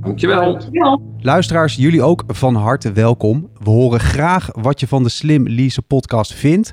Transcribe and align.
Dankjewel. 0.00 0.60
Luisteraars, 1.18 1.74
jullie 1.74 2.02
ook 2.02 2.24
van 2.26 2.54
harte 2.54 2.92
welkom. 2.92 3.50
We 3.58 3.70
horen 3.70 4.00
graag 4.00 4.48
wat 4.52 4.80
je 4.80 4.86
van 4.86 5.02
de 5.02 5.08
Slim 5.08 5.48
Leasen 5.48 5.86
podcast 5.86 6.34
vindt. 6.34 6.72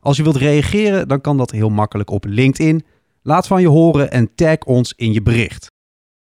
Als 0.00 0.16
je 0.16 0.22
wilt 0.22 0.36
reageren, 0.36 1.08
dan 1.08 1.20
kan 1.20 1.36
dat 1.36 1.50
heel 1.50 1.68
makkelijk 1.68 2.10
op 2.10 2.24
LinkedIn. 2.24 2.84
Laat 3.22 3.46
van 3.46 3.60
je 3.60 3.68
horen 3.68 4.10
en 4.10 4.34
tag 4.34 4.58
ons 4.58 4.92
in 4.96 5.12
je 5.12 5.22
bericht. 5.22 5.66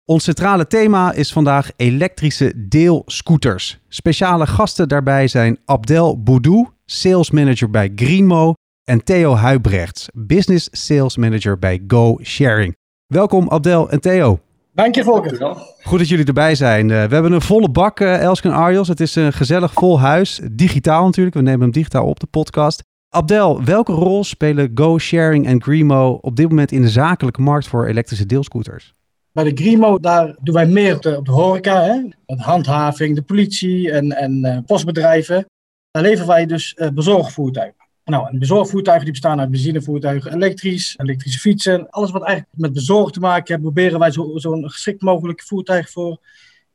Ons 0.05 0.23
centrale 0.23 0.67
thema 0.67 1.11
is 1.11 1.33
vandaag 1.33 1.71
elektrische 1.75 2.67
deelscooters. 2.67 3.79
Speciale 3.87 4.47
gasten 4.47 4.87
daarbij 4.89 5.27
zijn 5.27 5.57
Abdel 5.65 6.23
Boudou, 6.23 6.67
sales 6.85 7.31
manager 7.31 7.69
bij 7.69 7.91
Greenmo, 7.95 8.53
en 8.83 9.03
Theo 9.03 9.35
Huibrechts, 9.35 10.09
business 10.13 10.67
sales 10.71 11.17
manager 11.17 11.59
bij 11.59 11.83
Go 11.87 12.19
Sharing. 12.21 12.75
Welkom 13.07 13.49
Abdel 13.49 13.89
en 13.89 14.01
Theo. 14.01 14.39
Dank 14.75 14.95
je, 14.95 15.03
Volker. 15.03 15.55
Goed 15.83 15.99
dat 15.99 16.07
jullie 16.07 16.25
erbij 16.25 16.55
zijn. 16.55 16.89
Uh, 16.89 17.03
we 17.03 17.13
hebben 17.13 17.31
een 17.31 17.41
volle 17.41 17.69
bak, 17.69 17.99
uh, 17.99 18.21
Elske 18.21 18.47
en 18.47 18.53
Arjos. 18.53 18.87
Het 18.87 18.99
is 18.99 19.15
een 19.15 19.33
gezellig 19.33 19.73
vol 19.73 19.99
huis. 19.99 20.41
Digitaal 20.51 21.05
natuurlijk. 21.05 21.35
We 21.35 21.41
nemen 21.41 21.61
hem 21.61 21.71
digitaal 21.71 22.05
op, 22.05 22.19
de 22.19 22.27
podcast. 22.27 22.83
Abdel, 23.09 23.63
welke 23.63 23.91
rol 23.91 24.23
spelen 24.23 24.71
Go 24.73 24.97
Sharing 24.97 25.45
en 25.45 25.61
Greenmo 25.61 26.17
op 26.21 26.35
dit 26.35 26.49
moment 26.49 26.71
in 26.71 26.81
de 26.81 26.89
zakelijke 26.89 27.41
markt 27.41 27.67
voor 27.67 27.87
elektrische 27.87 28.25
deelscooters? 28.25 28.93
Bij 29.31 29.43
de 29.43 29.63
Greenmo, 29.63 29.99
daar 29.99 30.35
doen 30.41 30.55
wij 30.55 30.67
meer 30.67 30.95
op 30.95 31.01
de, 31.01 31.17
op 31.17 31.25
de 31.25 31.31
horeca. 31.31 31.81
Hè? 31.81 32.01
De 32.25 32.41
handhaving, 32.43 33.15
de 33.15 33.21
politie 33.21 33.91
en, 33.91 34.11
en 34.11 34.45
uh, 34.45 34.57
postbedrijven. 34.65 35.45
Daar 35.91 36.03
leveren 36.03 36.27
wij 36.27 36.45
dus 36.45 36.77
bezorgvoertuigen. 36.93 37.82
Nou, 38.05 38.29
en 38.29 38.39
bezorgvoertuigen 38.39 39.03
die 39.03 39.13
bestaan 39.13 39.39
uit 39.39 39.51
benzinevoertuigen, 39.51 40.33
elektrisch, 40.33 40.97
elektrische 40.97 41.39
fietsen. 41.39 41.89
Alles 41.89 42.11
wat 42.11 42.23
eigenlijk 42.23 42.57
met 42.57 42.73
bezorg 42.73 43.11
te 43.11 43.19
maken 43.19 43.45
heeft, 43.47 43.61
proberen 43.61 43.99
wij 43.99 44.11
zo'n 44.11 44.39
zo 44.39 44.61
geschikt 44.61 45.01
mogelijk 45.01 45.43
voertuig 45.43 45.89
voor 45.89 46.19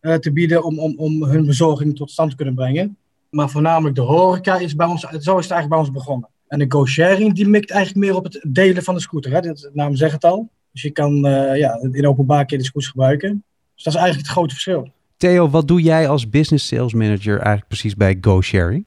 uh, 0.01 0.15
te 0.15 0.33
bieden 0.33 0.65
om, 0.65 0.79
om, 0.79 0.95
om 0.97 1.25
hun 1.25 1.47
bezorging 1.47 1.97
tot 1.97 2.11
stand 2.11 2.31
te 2.31 2.37
kunnen 2.37 2.55
brengen. 2.55 2.97
Maar 3.31 3.51
voornamelijk 3.51 3.95
de 3.95 4.01
horeca 4.01 4.59
is 4.59 4.75
bij 4.75 4.87
ons, 4.87 5.01
zo 5.01 5.11
is 5.17 5.19
het 5.21 5.33
eigenlijk 5.33 5.69
bij 5.69 5.79
ons 5.79 5.91
begonnen. 5.91 6.29
En 6.47 6.59
de 6.59 6.65
go-sharing 6.69 7.35
die 7.35 7.49
mikt 7.49 7.71
eigenlijk 7.71 8.07
meer 8.07 8.17
op 8.17 8.25
het 8.25 8.47
delen 8.49 8.83
van 8.83 8.95
de 8.95 9.01
scooter. 9.01 9.33
Hè? 9.33 9.41
De 9.41 9.71
naam 9.73 9.97
zegt 9.97 10.13
het 10.13 10.25
al. 10.25 10.51
Dus 10.73 10.83
je 10.83 10.91
kan 10.91 11.27
uh, 11.27 11.57
ja, 11.57 11.79
in 11.93 12.07
openbaar 12.07 12.45
keer 12.45 12.59
de 12.59 12.65
scooters 12.65 12.91
gebruiken. 12.93 13.45
Dus 13.75 13.85
dat 13.85 13.95
is 13.95 13.99
eigenlijk 13.99 14.29
het 14.29 14.37
grote 14.37 14.53
verschil. 14.53 14.93
Theo, 15.17 15.49
wat 15.49 15.69
doe 15.69 15.83
jij 15.83 16.09
als 16.09 16.29
business 16.29 16.67
sales 16.67 16.95
manager 16.95 17.37
eigenlijk 17.37 17.69
precies 17.69 17.95
bij 17.95 18.19
go-sharing? 18.21 18.85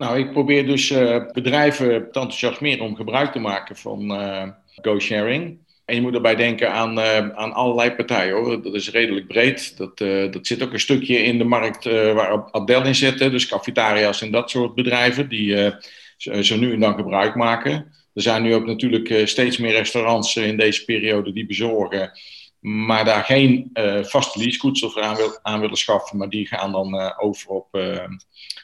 Nou, 0.00 0.18
ik 0.18 0.32
probeer 0.32 0.66
dus 0.66 0.90
uh, 0.90 1.26
bedrijven 1.32 1.88
te 1.88 2.20
enthousiasmeren 2.20 2.84
om 2.84 2.96
gebruik 2.96 3.32
te 3.32 3.38
maken 3.38 3.76
van 3.76 4.12
uh, 4.12 4.48
go-sharing. 4.82 5.58
En 5.84 5.94
je 5.94 6.00
moet 6.00 6.14
erbij 6.14 6.36
denken 6.36 6.72
aan, 6.72 6.98
uh, 6.98 7.28
aan 7.28 7.52
allerlei 7.52 7.90
partijen 7.90 8.34
hoor. 8.34 8.62
Dat 8.62 8.74
is 8.74 8.90
redelijk 8.90 9.26
breed. 9.26 9.76
Dat, 9.76 9.98
dat 10.32 10.46
zit 10.46 10.62
ook 10.62 10.72
een 10.72 10.80
stukje 10.80 11.16
in 11.16 11.38
de 11.38 11.44
markt 11.44 11.84
waar 11.84 12.50
Abdel 12.50 12.84
in 12.84 12.94
zit. 12.94 13.18
Dus 13.18 13.46
cafetaria's 13.46 14.22
en 14.22 14.30
dat 14.30 14.50
soort 14.50 14.74
bedrijven 14.74 15.28
die 15.28 15.72
zo 16.16 16.56
nu 16.56 16.72
en 16.72 16.80
dan 16.80 16.94
gebruik 16.94 17.34
maken. 17.34 17.72
Er 18.14 18.22
zijn 18.22 18.42
nu 18.42 18.54
ook 18.54 18.66
natuurlijk 18.66 19.28
steeds 19.28 19.58
meer 19.58 19.72
restaurants 19.72 20.36
in 20.36 20.56
deze 20.56 20.84
periode 20.84 21.32
die 21.32 21.46
bezorgen. 21.46 22.10
Maar 22.60 23.04
daar 23.04 23.24
geen 23.24 23.70
vaste 24.02 24.38
lease 24.38 24.90
voor 24.90 25.02
aan, 25.02 25.16
aan 25.42 25.60
willen 25.60 25.76
schaffen. 25.76 26.18
Maar 26.18 26.28
die 26.28 26.46
gaan 26.46 26.72
dan 26.72 27.18
over 27.18 27.48
op 27.50 27.68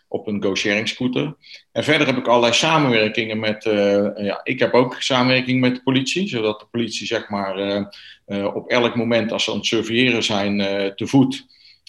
op 0.08 0.26
een 0.26 0.42
go-sharing 0.42 0.88
scooter. 0.88 1.36
En 1.72 1.84
verder 1.84 2.06
heb 2.06 2.16
ik 2.16 2.26
allerlei 2.26 2.52
samenwerkingen 2.52 3.38
met, 3.38 3.64
uh, 3.64 4.08
ja, 4.16 4.40
ik 4.42 4.58
heb 4.58 4.74
ook 4.74 4.96
samenwerking 4.98 5.60
met 5.60 5.74
de 5.74 5.82
politie, 5.82 6.28
zodat 6.28 6.60
de 6.60 6.66
politie 6.70 7.06
zeg 7.06 7.28
maar 7.28 7.58
uh, 7.58 7.84
uh, 8.26 8.54
op 8.54 8.68
elk 8.68 8.94
moment 8.94 9.32
als 9.32 9.44
ze 9.44 9.50
aan 9.50 9.56
het 9.56 9.66
surveilleren 9.66 10.22
zijn 10.22 10.58
te 10.96 11.06
voet 11.06 11.46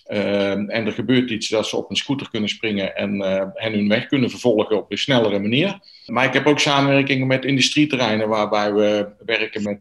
en 0.07 0.69
er 0.69 0.91
gebeurt 0.91 1.29
iets 1.29 1.47
dat 1.47 1.67
ze 1.67 1.78
op 1.78 1.89
een 1.89 1.95
scooter 1.95 2.29
kunnen 2.29 2.50
springen 2.50 2.95
en, 2.95 3.22
en 3.55 3.73
hun 3.73 3.88
weg 3.88 4.07
kunnen 4.07 4.29
vervolgen 4.29 4.78
op 4.78 4.91
een 4.91 4.97
snellere 4.97 5.39
manier. 5.39 5.79
Maar 6.05 6.25
ik 6.25 6.34
heb 6.34 6.45
ook 6.45 6.59
samenwerkingen 6.59 7.28
met 7.28 7.45
industrieterreinen 7.45 8.28
waarbij 8.28 8.73
we 8.73 9.07
werken 9.25 9.63
met 9.63 9.79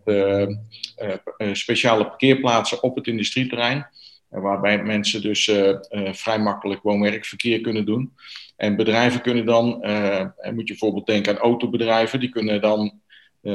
speciale 1.57 2.07
parkeerplaatsen 2.07 2.83
op 2.83 2.97
het 2.97 3.07
industrieterrein. 3.07 3.87
Waarbij 4.29 4.83
mensen 4.83 5.23
dus 5.23 5.47
uh, 5.47 5.69
uh, 5.69 6.13
vrij 6.13 6.39
makkelijk 6.39 6.83
woon-werkverkeer 6.83 7.61
kunnen 7.61 7.85
doen. 7.85 8.13
En 8.57 8.77
bedrijven 8.77 9.21
kunnen 9.21 9.47
dan, 9.47 9.79
uh, 9.83 10.21
moet 10.43 10.57
je 10.57 10.65
bijvoorbeeld 10.65 11.07
denken 11.07 11.33
aan 11.33 11.43
autobedrijven, 11.43 12.21
die 12.21 12.29
kunnen 12.29 12.61
dan 12.61 13.01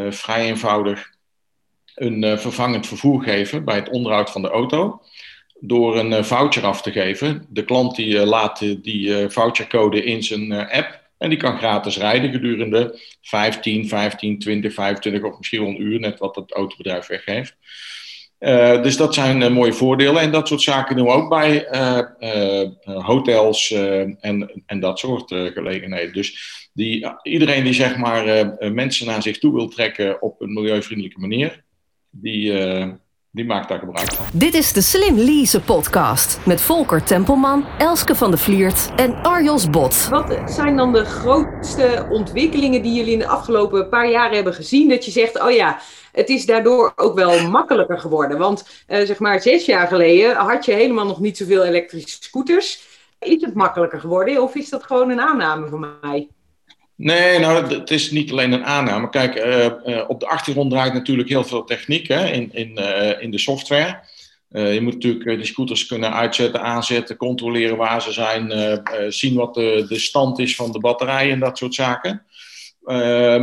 vrij 0.09 0.45
eenvoudig 0.45 1.09
een 1.95 2.39
vervangend 2.39 2.87
vervoer 2.87 3.23
geven 3.23 3.65
bij 3.65 3.75
het 3.75 3.89
onderhoud 3.89 4.31
van 4.31 4.41
de 4.41 4.49
auto. 4.49 5.01
Door 5.59 5.97
een 5.97 6.25
voucher 6.25 6.65
af 6.65 6.81
te 6.81 6.91
geven. 6.91 7.45
De 7.49 7.63
klant 7.63 7.95
die 7.95 8.25
laat 8.25 8.59
die 8.59 9.29
vouchercode 9.29 10.03
in 10.03 10.23
zijn 10.23 10.51
app. 10.51 11.01
En 11.17 11.29
die 11.29 11.37
kan 11.37 11.57
gratis 11.57 11.97
rijden 11.97 12.31
gedurende 12.31 12.99
15, 13.21 13.87
15, 13.87 14.39
20, 14.39 14.73
25 14.73 15.23
of 15.23 15.37
misschien 15.37 15.61
wel 15.61 15.69
een 15.69 15.81
uur, 15.81 15.99
net 15.99 16.19
wat 16.19 16.35
het 16.35 16.51
autobedrijf 16.51 17.07
weggeeft. 17.07 17.55
Uh, 18.41 18.83
dus 18.83 18.97
dat 18.97 19.13
zijn 19.13 19.41
uh, 19.41 19.49
mooie 19.49 19.73
voordelen. 19.73 20.21
En 20.21 20.31
dat 20.31 20.47
soort 20.47 20.61
zaken 20.61 20.95
doen 20.95 21.05
we 21.05 21.11
ook 21.11 21.29
bij 21.29 21.67
uh, 21.71 22.67
hotels 22.83 23.71
en, 24.19 24.63
en 24.65 24.79
dat 24.79 24.99
soort 24.99 25.27
gelegenheden. 25.27 26.13
Dus 26.13 26.59
die, 26.73 27.07
iedereen 27.23 27.63
die 27.63 27.73
zeg 27.73 27.97
maar 27.97 28.53
mensen 28.73 29.05
naar 29.05 29.21
zich 29.21 29.39
toe 29.39 29.53
wil 29.53 29.67
trekken 29.67 30.21
op 30.21 30.41
een 30.41 30.53
milieuvriendelijke 30.53 31.19
manier, 31.19 31.63
die, 32.09 32.53
die 33.31 33.45
maakt 33.45 33.69
daar 33.69 33.79
gebruik 33.79 34.13
van. 34.13 34.25
Dit 34.33 34.53
is 34.53 34.73
de 34.73 34.81
Slim 34.81 35.17
Lease 35.17 35.61
podcast 35.61 36.39
met 36.45 36.61
Volker 36.61 37.03
Tempelman, 37.03 37.65
Elske 37.77 38.15
van 38.15 38.31
de 38.31 38.37
Vliert 38.37 38.89
en 38.95 39.15
Arjos 39.23 39.69
Bot. 39.69 40.07
Wat 40.09 40.39
zijn 40.45 40.75
dan 40.75 40.93
de 40.93 41.05
grootste 41.73 42.07
ontwikkelingen 42.09 42.81
die 42.81 42.93
jullie 42.93 43.13
in 43.13 43.19
de 43.19 43.27
afgelopen 43.27 43.89
paar 43.89 44.09
jaren 44.09 44.35
hebben 44.35 44.53
gezien? 44.53 44.89
Dat 44.89 45.05
je 45.05 45.11
zegt, 45.11 45.41
oh 45.41 45.51
ja, 45.51 45.79
het 46.11 46.29
is 46.29 46.45
daardoor 46.45 46.93
ook 46.95 47.15
wel 47.15 47.49
makkelijker 47.49 47.99
geworden. 47.99 48.37
Want 48.37 48.65
uh, 48.87 49.05
zeg 49.05 49.19
maar 49.19 49.41
zes 49.41 49.65
jaar 49.65 49.87
geleden 49.87 50.35
had 50.35 50.65
je 50.65 50.73
helemaal 50.73 51.05
nog 51.05 51.19
niet 51.19 51.37
zoveel 51.37 51.63
elektrische 51.63 52.17
scooters. 52.23 52.89
Is 53.19 53.41
het 53.41 53.53
makkelijker 53.53 53.99
geworden 53.99 54.41
of 54.41 54.55
is 54.55 54.69
dat 54.69 54.83
gewoon 54.83 55.09
een 55.09 55.21
aanname 55.21 55.67
van 55.67 55.87
mij? 56.01 56.27
Nee, 56.95 57.39
nou, 57.39 57.73
het 57.73 57.91
is 57.91 58.11
niet 58.11 58.31
alleen 58.31 58.51
een 58.51 58.65
aanname. 58.65 59.09
Kijk, 59.09 59.35
uh, 59.35 59.65
uh, 59.65 60.03
op 60.07 60.19
de 60.19 60.27
achtergrond 60.27 60.71
draait 60.71 60.93
natuurlijk 60.93 61.29
heel 61.29 61.43
veel 61.43 61.63
techniek 61.63 62.07
hè, 62.07 62.25
in, 62.27 62.49
in, 62.53 62.75
in 63.19 63.31
de 63.31 63.39
software. 63.39 63.99
Je 64.51 64.79
moet 64.81 64.93
natuurlijk 64.93 65.39
de 65.39 65.45
scooters 65.45 65.85
kunnen 65.85 66.13
uitzetten, 66.13 66.61
aanzetten, 66.61 67.17
controleren 67.17 67.77
waar 67.77 68.01
ze 68.01 68.11
zijn, 68.11 68.51
zien 69.13 69.35
wat 69.35 69.53
de, 69.53 69.85
de 69.87 69.99
stand 69.99 70.39
is 70.39 70.55
van 70.55 70.71
de 70.71 70.79
batterij 70.79 71.31
en 71.31 71.39
dat 71.39 71.57
soort 71.57 71.75
zaken. 71.75 72.25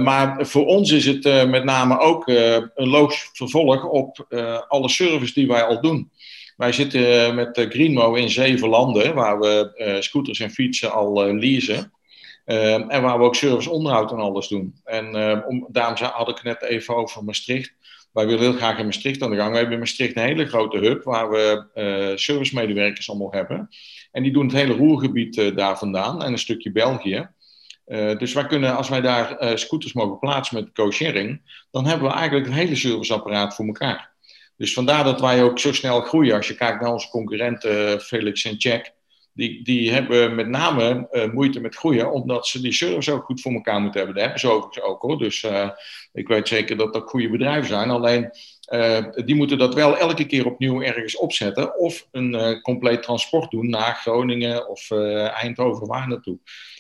maar 0.03 0.47
voor 0.47 0.67
ons 0.67 0.91
is 0.91 1.07
het 1.07 1.25
met 1.49 1.65
name 1.65 1.99
ook 1.99 2.27
een 2.27 2.89
logisch 2.89 3.31
vervolg 3.33 3.85
op 3.85 4.27
alle 4.69 4.89
service 4.89 5.35
die 5.35 5.47
wij 5.47 5.63
al 5.63 5.81
doen. 5.81 6.11
Wij 6.57 6.73
zitten 6.73 7.35
met 7.35 7.67
Greenmo 7.69 8.15
in 8.15 8.31
zeven 8.31 8.69
landen 8.69 9.15
waar 9.15 9.39
we 9.39 9.99
scooters 10.01 10.41
en 10.41 10.51
fietsen 10.51 10.93
al 10.93 11.35
leasen. 11.35 11.93
En 12.45 13.03
waar 13.03 13.19
we 13.19 13.25
ook 13.25 13.35
service 13.35 13.71
onderhoud 13.71 14.13
en 14.13 14.19
alles 14.19 14.49
doen. 14.49 14.75
En 14.85 15.07
om, 15.47 15.67
daarom 15.71 15.97
had 16.13 16.29
ik 16.29 16.43
net 16.43 16.63
even 16.63 16.97
over 16.97 17.25
Maastricht. 17.25 17.75
Wij 18.13 18.27
willen 18.27 18.41
heel 18.41 18.53
graag 18.53 18.79
in 18.79 18.85
Maastricht 18.85 19.23
aan 19.23 19.31
de 19.31 19.37
gang. 19.37 19.51
We 19.51 19.57
hebben 19.57 19.75
in 19.75 19.81
Maastricht 19.81 20.17
een 20.17 20.23
hele 20.23 20.47
grote 20.47 20.79
hub 20.79 21.05
waar 21.05 21.31
we 21.31 21.67
uh, 21.75 22.17
servicemedewerkers 22.17 23.11
allemaal 23.11 23.33
hebben. 23.33 23.69
En 24.13 24.23
die 24.23 24.33
doen 24.33 24.47
het 24.47 24.57
hele 24.57 24.75
roergebied 24.75 25.57
daar 25.57 25.79
vandaan 25.79 26.23
en 26.23 26.33
een 26.33 26.39
stukje 26.39 26.73
België. 26.73 27.29
dus 28.19 28.33
wij 28.33 28.47
kunnen, 28.47 28.77
als 28.77 28.89
wij 28.89 29.01
daar 29.01 29.59
scooters 29.59 29.93
mogen 29.93 30.19
plaatsen 30.19 30.57
met 30.57 30.73
co-sharing, 30.73 31.41
dan 31.71 31.87
hebben 31.87 32.09
we 32.09 32.15
eigenlijk 32.15 32.47
een 32.47 32.53
hele 32.53 32.77
serviceapparaat 32.77 33.55
voor 33.55 33.67
elkaar. 33.67 34.17
Dus 34.59 34.73
vandaar 34.73 35.05
dat 35.05 35.21
wij 35.21 35.43
ook 35.43 35.59
zo 35.59 35.73
snel 35.73 36.01
groeien. 36.01 36.37
Als 36.37 36.49
je 36.49 36.55
kijkt 36.55 36.81
naar 36.81 36.93
onze 36.93 37.09
concurrenten 37.09 38.01
Felix 38.01 38.45
en 38.45 38.61
Check, 38.61 38.93
die, 39.39 39.63
die 39.63 39.93
hebben 39.93 40.35
met 40.35 40.49
name 40.49 41.09
uh, 41.13 41.33
moeite 41.33 41.61
met 41.61 41.77
groeien, 41.77 42.11
omdat 42.11 42.47
ze 42.47 42.61
die 42.61 42.73
service 42.73 43.13
ook 43.13 43.25
goed 43.25 43.41
voor 43.41 43.53
elkaar 43.53 43.81
moeten 43.81 44.01
hebben. 44.01 44.15
Dat 44.15 44.25
hebben 44.25 44.41
ze 44.41 44.51
overigens 44.51 44.85
ook 44.85 45.03
hoor. 45.03 45.19
Dus 45.19 45.43
uh, 45.43 45.71
ik 46.13 46.29
weet 46.29 46.49
zeker 46.49 46.77
dat 46.77 46.93
dat 46.93 47.09
goede 47.09 47.31
bedrijven 47.31 47.69
zijn. 47.69 47.91
Alleen 47.91 48.31
uh, 48.73 49.05
die 49.25 49.35
moeten 49.35 49.59
dat 49.59 49.75
wel 49.75 49.97
elke 49.97 50.27
keer 50.27 50.47
opnieuw 50.47 50.83
ergens 50.83 51.17
opzetten. 51.17 51.79
Of 51.79 52.09
een 52.11 52.61
compleet 52.63 53.03
transport 53.03 53.51
doen 53.51 53.71
naar 53.71 53.95
Groningen 53.95 54.69
of 54.69 54.91
Eindhoven, 54.91 55.87
waar 55.87 56.09
naartoe. 56.09 56.39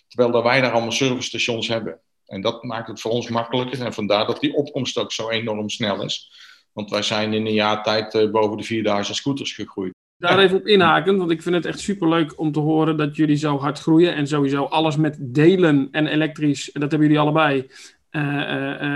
terwijl 0.08 0.42
wij 0.42 0.60
daar 0.60 0.72
allemaal 0.72 0.92
servicestations 0.92 1.68
hebben. 1.68 2.00
En 2.26 2.40
dat 2.40 2.62
maakt 2.62 2.88
het 2.88 3.00
voor 3.00 3.10
ons 3.10 3.28
makkelijker 3.28 3.84
en 3.84 3.92
vandaar 3.92 4.26
dat 4.26 4.40
die 4.40 4.54
opkomst 4.54 4.98
ook 4.98 5.12
zo 5.12 5.28
enorm 5.28 5.68
snel 5.68 6.02
is. 6.02 6.32
Want 6.72 6.90
wij 6.90 7.02
zijn 7.02 7.32
in 7.32 7.46
een 7.46 7.52
jaar 7.52 7.82
tijd 7.82 8.30
boven 8.32 8.56
de 8.56 8.62
4000 8.62 9.16
scooters 9.16 9.52
gegroeid. 9.52 9.97
Daar 10.18 10.38
even 10.38 10.56
op 10.56 10.66
inhaken, 10.66 11.16
want 11.16 11.30
ik 11.30 11.42
vind 11.42 11.54
het 11.54 11.66
echt 11.66 11.80
superleuk 11.80 12.38
om 12.38 12.52
te 12.52 12.60
horen 12.60 12.96
dat 12.96 13.16
jullie 13.16 13.36
zo 13.36 13.58
hard 13.58 13.78
groeien. 13.78 14.14
En 14.14 14.26
sowieso 14.26 14.64
alles 14.64 14.96
met 14.96 15.16
delen 15.20 15.88
en 15.90 16.06
elektrisch, 16.06 16.70
dat 16.72 16.90
hebben 16.90 17.08
jullie 17.08 17.18
allebei, 17.18 17.70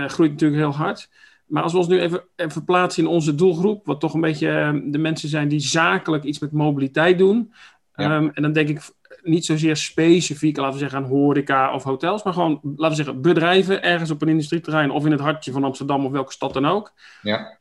groeit 0.07 0.31
natuurlijk 0.31 0.61
heel 0.61 0.73
hard. 0.73 1.09
Maar 1.53 1.63
als 1.63 1.71
we 1.71 1.77
ons 1.77 1.87
nu 1.87 1.99
even, 1.99 2.23
even 2.35 2.51
verplaatsen 2.51 3.03
in 3.03 3.09
onze 3.09 3.35
doelgroep, 3.35 3.85
wat 3.85 3.99
toch 3.99 4.13
een 4.13 4.21
beetje 4.21 4.49
ehm, 4.49 4.91
de 4.91 4.97
mensen 4.97 5.29
zijn 5.29 5.47
die 5.47 5.59
zakelijk 5.59 6.23
iets 6.23 6.39
met 6.39 6.51
mobiliteit 6.51 7.17
doen. 7.17 7.53
Ehm, 7.93 8.29
en 8.33 8.41
dan 8.41 8.53
denk 8.53 8.69
ik 8.69 8.81
niet 9.21 9.45
zozeer 9.45 9.77
specifiek, 9.77 10.57
laten 10.57 10.73
we 10.73 10.79
zeggen, 10.79 10.97
aan 10.97 11.09
horeca 11.09 11.73
of 11.73 11.83
hotels, 11.83 12.23
maar 12.23 12.33
gewoon, 12.33 12.59
laten 12.63 12.97
we 12.97 13.03
zeggen, 13.03 13.21
bedrijven 13.21 13.83
ergens 13.83 14.11
op 14.11 14.21
een 14.21 14.27
industrieterrein 14.27 14.91
of 14.91 15.05
in 15.05 15.11
het 15.11 15.19
hartje 15.19 15.51
van 15.51 15.63
Amsterdam 15.63 16.05
of 16.05 16.11
welke 16.11 16.31
stad 16.31 16.53
dan 16.53 16.65
ook. 16.65 16.93
Ja. 17.21 17.57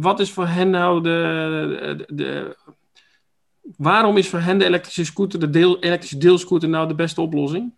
Wat 0.00 0.20
is 0.20 0.30
voor 0.30 0.46
hen 0.46 0.70
nou 0.70 1.02
de, 1.02 2.04
de, 2.06 2.14
de, 2.14 2.56
Waarom 3.76 4.16
is 4.16 4.28
voor 4.28 4.38
hen 4.38 4.58
de 4.58 4.64
elektrische 4.64 5.04
scooter, 5.04 5.40
de 5.40 5.50
deel, 5.50 5.78
elektrische 5.78 6.18
deelscooter, 6.18 6.68
nou 6.68 6.88
de 6.88 6.94
beste 6.94 7.20
oplossing? 7.20 7.72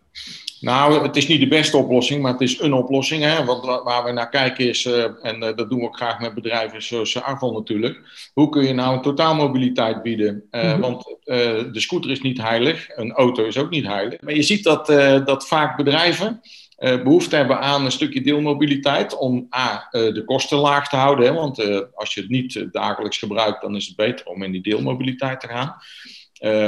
Nou, 0.59 1.03
het 1.03 1.15
is 1.15 1.27
niet 1.27 1.39
de 1.39 1.47
beste 1.47 1.77
oplossing, 1.77 2.21
maar 2.21 2.31
het 2.31 2.41
is 2.41 2.59
een 2.59 2.73
oplossing. 2.73 3.23
Hè? 3.23 3.45
Want 3.45 3.65
waar 3.65 4.03
we 4.03 4.11
naar 4.11 4.29
kijken 4.29 4.67
is, 4.67 4.85
uh, 4.85 5.03
en 5.21 5.43
uh, 5.43 5.55
dat 5.55 5.69
doen 5.69 5.79
we 5.79 5.85
ook 5.85 5.95
graag 5.95 6.19
met 6.19 6.33
bedrijven 6.33 6.83
zoals 6.83 7.21
Arval 7.21 7.53
natuurlijk. 7.53 8.29
Hoe 8.33 8.49
kun 8.49 8.65
je 8.65 8.73
nou 8.73 8.95
een 8.95 9.01
totaalmobiliteit 9.01 10.01
bieden? 10.01 10.43
Uh, 10.51 10.63
mm 10.63 10.69
-hmm. 10.69 10.81
Want 10.81 11.15
de 11.25 11.79
scooter 11.79 12.11
is 12.11 12.21
niet 12.21 12.41
heilig, 12.41 12.87
een 12.95 13.11
auto 13.11 13.45
is 13.45 13.57
ook 13.57 13.69
niet 13.69 13.85
heilig. 13.85 14.21
Maar 14.21 14.33
je 14.33 14.43
ziet 14.43 14.63
dat, 14.63 14.85
dat 15.25 15.47
vaak 15.47 15.77
bedrijven 15.77 16.41
behoefte 16.77 17.35
hebben 17.35 17.59
aan 17.59 17.85
een 17.85 17.91
stukje 17.91 18.21
deelmobiliteit 18.21 19.17
om 19.17 19.47
A, 19.55 19.87
de 19.91 20.23
kosten 20.25 20.57
laag 20.57 20.89
te 20.89 20.95
houden. 20.95 21.25
Hè? 21.25 21.33
Want 21.33 21.59
als 21.95 22.13
je 22.13 22.21
het 22.21 22.29
niet 22.29 22.67
dagelijks 22.71 23.17
gebruikt, 23.17 23.61
dan 23.61 23.75
is 23.75 23.87
het 23.87 23.95
beter 23.95 24.25
om 24.25 24.43
in 24.43 24.51
die 24.51 24.61
deelmobiliteit 24.61 25.39
te 25.39 25.47
gaan. 25.47 25.75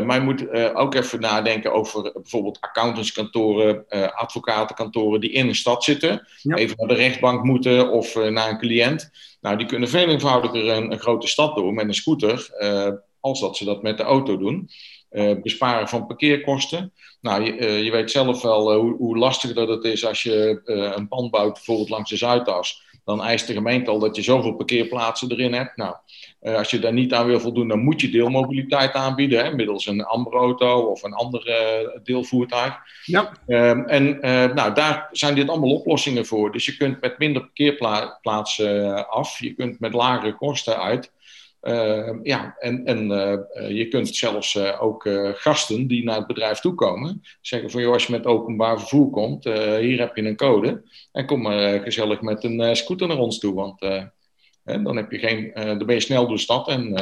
Maar 0.05 0.17
je 0.17 0.23
moet 0.23 0.49
ook 0.75 0.95
even 0.95 1.19
nadenken 1.19 1.73
over 1.73 2.11
bijvoorbeeld 2.13 2.61
accountantskantoren, 2.61 3.85
advocatenkantoren 4.15 5.21
die 5.21 5.31
in 5.31 5.47
een 5.47 5.55
stad 5.55 5.83
zitten, 5.83 6.27
ja. 6.41 6.55
even 6.55 6.75
naar 6.77 6.87
de 6.87 7.03
rechtbank 7.03 7.43
moeten 7.43 7.91
of 7.91 8.15
naar 8.15 8.49
een 8.49 8.59
cliënt. 8.59 9.11
Nou, 9.41 9.57
die 9.57 9.67
kunnen 9.67 9.89
veel 9.89 10.07
eenvoudiger 10.07 10.67
een, 10.69 10.91
een 10.91 10.99
grote 10.99 11.27
stad 11.27 11.55
door 11.55 11.73
met 11.73 11.87
een 11.87 11.93
scooter, 11.93 12.49
als 13.19 13.39
dat 13.39 13.57
ze 13.57 13.65
dat 13.65 13.81
met 13.81 13.97
de 13.97 14.03
auto 14.03 14.37
doen. 14.37 14.69
Besparen 15.41 15.87
van 15.87 16.05
parkeerkosten. 16.05 16.93
Nou, 17.21 17.43
je, 17.43 17.83
je 17.83 17.91
weet 17.91 18.11
zelf 18.11 18.41
wel 18.41 18.73
hoe, 18.73 18.95
hoe, 18.95 19.17
lastig 19.17 19.53
dat 19.53 19.67
het 19.67 19.83
is 19.83 20.05
als 20.05 20.23
je 20.23 20.61
een 20.95 21.07
pand 21.07 21.31
bouwt, 21.31 21.53
bijvoorbeeld 21.53 21.89
langs 21.89 22.09
de 22.09 22.17
Zuidas. 22.17 22.87
Dan 23.05 23.23
eist 23.23 23.47
de 23.47 23.53
gemeente 23.53 23.89
al 23.89 23.99
dat 23.99 24.15
je 24.15 24.21
zoveel 24.21 24.53
parkeerplaatsen 24.53 25.31
erin 25.31 25.53
hebt. 25.53 25.77
Nou, 25.77 25.95
als 26.41 26.71
je 26.71 26.79
daar 26.79 26.93
niet 26.93 27.13
aan 27.13 27.25
wil 27.25 27.39
voldoen, 27.39 27.67
dan 27.67 27.79
moet 27.79 28.01
je 28.01 28.09
deelmobiliteit 28.09 28.93
aanbieden, 28.93 29.45
hè, 29.45 29.55
middels 29.55 29.87
een 29.87 30.03
Amber-auto 30.03 30.81
of 30.81 31.03
een 31.03 31.13
ander 31.13 31.43
deelvoertuig. 32.03 32.75
Ja. 33.05 33.31
Uh, 33.47 33.91
en 33.91 34.19
nou, 34.55 34.73
daar 34.73 35.09
zijn 35.11 35.35
dit 35.35 35.49
allemaal 35.49 35.75
oplossingen 35.75 36.25
voor. 36.25 36.51
Dus 36.51 36.65
je 36.65 36.77
kunt 36.77 37.01
met 37.01 37.17
minder 37.17 37.41
parkeerplaatsen 37.41 39.09
af, 39.09 39.39
je 39.39 39.53
kunt 39.53 39.79
met 39.79 39.93
lagere 39.93 40.35
kosten 40.35 40.79
uit. 40.79 41.11
Ja, 42.23 42.55
en, 42.59 42.85
en 42.85 43.07
je 43.75 43.87
kunt 43.89 44.15
zelfs 44.15 44.57
ook 44.79 45.09
gasten 45.33 45.87
die 45.87 46.03
naar 46.03 46.17
het 46.17 46.27
bedrijf 46.27 46.59
toekomen 46.59 47.21
zeggen 47.41 47.69
van 47.69 47.81
joh, 47.81 47.93
als 47.93 48.05
je 48.05 48.11
met 48.11 48.25
openbaar 48.25 48.79
vervoer 48.79 49.09
komt, 49.09 49.43
hier 49.79 49.99
heb 49.99 50.15
je 50.15 50.25
een 50.25 50.35
code 50.35 50.83
en 51.11 51.25
kom 51.25 51.41
maar 51.41 51.79
gezellig 51.79 52.21
met 52.21 52.43
een 52.43 52.75
scooter 52.75 53.07
naar 53.07 53.17
ons 53.17 53.39
toe, 53.39 53.53
want 53.53 53.79
dan, 54.63 54.95
heb 54.95 55.11
je 55.11 55.19
geen, 55.19 55.51
dan 55.53 55.85
ben 55.85 55.95
je 55.95 56.01
snel 56.01 56.27
door 56.27 56.35
de 56.35 56.41
stad 56.41 56.67
en 56.67 56.93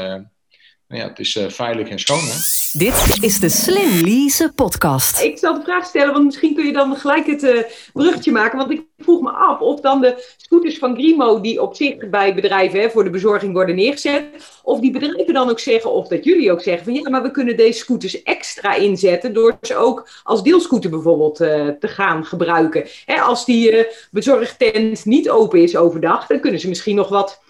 ja, 0.87 1.07
het 1.07 1.19
is 1.19 1.35
uh, 1.35 1.49
veilig 1.49 1.87
en 1.87 1.99
schoon. 1.99 2.19
Hè? 2.19 2.35
Dit 2.71 3.17
is 3.21 3.39
de 3.39 3.49
Slim 3.49 4.01
Lease 4.05 4.51
podcast. 4.55 5.21
Ik 5.21 5.37
zal 5.37 5.53
de 5.53 5.61
vraag 5.63 5.85
stellen, 5.85 6.13
want 6.13 6.25
misschien 6.25 6.55
kun 6.55 6.65
je 6.65 6.73
dan 6.73 6.95
gelijk 6.95 7.25
het 7.25 7.67
bruggetje 7.93 8.31
maken. 8.31 8.57
Want 8.57 8.71
ik 8.71 8.81
vroeg 8.97 9.21
me 9.21 9.29
af 9.29 9.59
of 9.59 9.79
dan 9.79 10.01
de 10.01 10.33
scooters 10.37 10.77
van 10.77 10.95
Grimo, 10.95 11.41
die 11.41 11.61
op 11.61 11.75
zich 11.75 12.09
bij 12.09 12.35
bedrijven 12.35 12.79
hè, 12.79 12.89
voor 12.89 13.03
de 13.03 13.09
bezorging 13.09 13.53
worden 13.53 13.75
neergezet, 13.75 14.25
of 14.63 14.79
die 14.79 14.91
bedrijven 14.91 15.33
dan 15.33 15.49
ook 15.49 15.59
zeggen, 15.59 15.91
of 15.91 16.07
dat 16.07 16.23
jullie 16.23 16.51
ook 16.51 16.61
zeggen 16.61 16.83
van 16.83 16.93
ja, 16.93 17.09
maar 17.09 17.23
we 17.23 17.31
kunnen 17.31 17.57
deze 17.57 17.79
scooters 17.79 18.23
extra 18.23 18.75
inzetten 18.75 19.33
door 19.33 19.57
ze 19.61 19.75
ook 19.75 20.09
als 20.23 20.43
deelscooter 20.43 20.89
bijvoorbeeld 20.89 21.35
te 21.35 21.77
gaan 21.79 22.25
gebruiken. 22.25 22.87
Hè, 23.05 23.21
als 23.21 23.45
die 23.45 23.87
bezorgtent 24.11 25.05
niet 25.05 25.29
open 25.29 25.61
is 25.61 25.75
overdag, 25.75 26.27
dan 26.27 26.39
kunnen 26.39 26.59
ze 26.59 26.67
misschien 26.67 26.95
nog 26.95 27.09
wat 27.09 27.41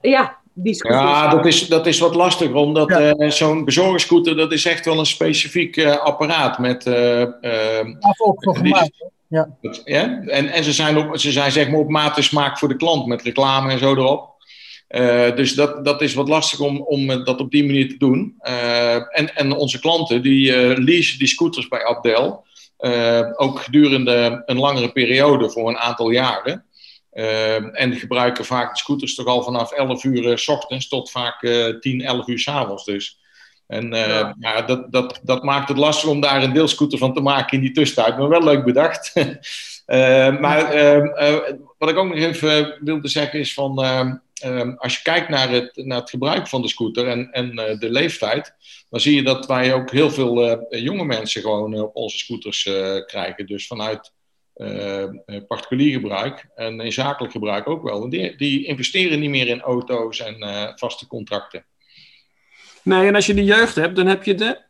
ja, 0.00 0.35
die. 0.56 0.88
Ja, 0.88 1.28
dat 1.28 1.46
is, 1.46 1.68
dat 1.68 1.86
is 1.86 1.98
wat 1.98 2.14
lastig, 2.14 2.52
omdat 2.52 2.88
ja. 2.88 3.16
uh, 3.16 3.30
zo'n 3.30 3.64
bezorgerscooter, 3.64 4.36
dat 4.36 4.52
is 4.52 4.64
echt 4.64 4.84
wel 4.84 4.98
een 4.98 5.06
specifiek 5.06 5.76
uh, 5.76 5.96
apparaat 5.96 6.58
met... 6.58 6.86
Uh, 6.86 7.24
ook 8.24 8.44
voor 8.44 8.56
gemaakt. 8.56 9.04
Ja. 9.28 9.48
ja? 9.84 10.22
En, 10.26 10.48
en 10.48 10.64
ze 10.64 10.72
zijn, 10.72 10.96
op, 10.96 11.18
ze 11.18 11.32
zijn 11.32 11.52
zeg 11.52 11.68
maar 11.68 11.80
op 11.80 11.88
maat 11.88 12.16
en 12.16 12.24
smaak 12.24 12.58
voor 12.58 12.68
de 12.68 12.76
klant, 12.76 13.06
met 13.06 13.22
reclame 13.22 13.72
en 13.72 13.78
zo 13.78 13.94
erop. 13.94 14.34
dus 15.36 15.54
dat, 15.54 15.84
dat 15.84 16.02
is 16.02 16.14
wat 16.14 16.28
lastig 16.28 16.60
om, 16.60 16.80
om 16.80 17.24
dat 17.24 17.40
op 17.40 17.50
die 17.50 17.64
manier 17.64 17.88
te 17.88 17.96
doen. 17.98 18.34
en, 19.10 19.34
en 19.34 19.52
onze 19.52 19.80
klanten, 19.80 20.22
die 20.22 20.52
leasen 20.82 21.18
die 21.18 21.28
scooters 21.28 21.68
bij 21.68 21.84
Abdel, 21.84 22.44
ook 23.36 23.60
gedurende 23.60 24.42
een 24.46 24.58
langere 24.58 24.92
periode 24.92 25.50
voor 25.50 25.68
een 25.68 25.78
aantal 25.78 26.10
jaren. 26.10 26.64
Uh, 27.16 27.80
en 27.80 27.96
gebruiken 27.96 28.44
vaak 28.44 28.72
de 28.72 28.78
scooters 28.78 29.14
toch 29.14 29.26
al 29.26 29.42
vanaf 29.42 29.72
11 29.72 30.04
uur 30.04 30.22
uh, 30.22 30.36
s 30.36 30.48
ochtends 30.48 30.88
tot 30.88 31.10
vaak 31.10 31.42
uh, 31.42 31.78
10, 31.78 32.00
11 32.00 32.28
uur 32.28 32.38
s 32.38 32.48
avonds. 32.48 32.84
Dus. 32.84 33.18
En 33.66 33.90
ja. 33.90 34.36
ja. 34.40 34.62
dat, 34.62 34.92
dat, 34.92 35.20
dat 35.22 35.42
maakt 35.42 35.68
het 35.68 35.76
lastig 35.76 36.08
om 36.08 36.20
daar 36.20 36.42
een 36.42 36.52
deelscooter 36.52 36.98
van 36.98 37.14
te 37.14 37.20
maken 37.20 37.56
in 37.56 37.60
die 37.62 37.72
tussentijd. 37.72 38.18
Maar 38.18 38.28
wel 38.28 38.44
leuk 38.44 38.64
bedacht. 38.64 39.12
maar 40.40 40.70
ehm, 40.70 41.06
wat 41.78 41.88
ik 41.90 41.96
ook 41.96 42.08
nog 42.08 42.18
even 42.18 42.78
wilde 42.80 43.08
zeggen 43.08 43.38
is 43.38 43.54
van... 43.54 43.82
ehm, 43.82 44.74
als 44.76 44.96
je 44.96 45.02
kijkt 45.02 45.28
naar 45.28 45.50
het, 45.50 45.72
naar 45.74 46.00
het 46.00 46.10
gebruik 46.10 46.48
van 46.48 46.62
de 46.62 46.68
scooter 46.68 47.08
en, 47.08 47.30
en 47.30 47.54
de 47.78 47.90
leeftijd... 47.90 48.54
dan 48.90 49.00
zie 49.00 49.14
je 49.14 49.22
dat 49.22 49.46
wij 49.46 49.74
ook 49.74 49.90
heel 49.90 50.10
veel 50.10 50.66
jonge 50.70 51.04
mensen 51.04 51.42
gewoon 51.42 51.80
op 51.80 51.96
onze 51.96 52.18
scooters 52.18 52.62
krijgen. 53.06 53.46
Dus 53.46 53.66
vanuit 53.66 53.98
uh, 53.98 54.15
particulier 55.46 55.92
gebruik 55.92 56.48
en 56.54 56.80
in 56.80 56.92
zakelijk 56.92 57.32
gebruik 57.32 57.68
ook 57.68 57.82
wel. 57.82 58.10
Die, 58.10 58.36
die 58.36 58.64
investeren 58.64 59.20
niet 59.20 59.30
meer 59.30 59.46
in 59.46 59.60
auto's 59.60 60.20
en 60.20 60.36
uh, 60.38 60.68
vaste 60.74 61.06
contracten. 61.06 61.64
Nee, 62.82 63.06
en 63.06 63.14
als 63.14 63.26
je 63.26 63.34
de 63.34 63.44
jeugd 63.44 63.74
hebt, 63.74 63.96
dan 63.96 64.06
heb 64.06 64.24
je 64.24 64.34
de. 64.34 64.64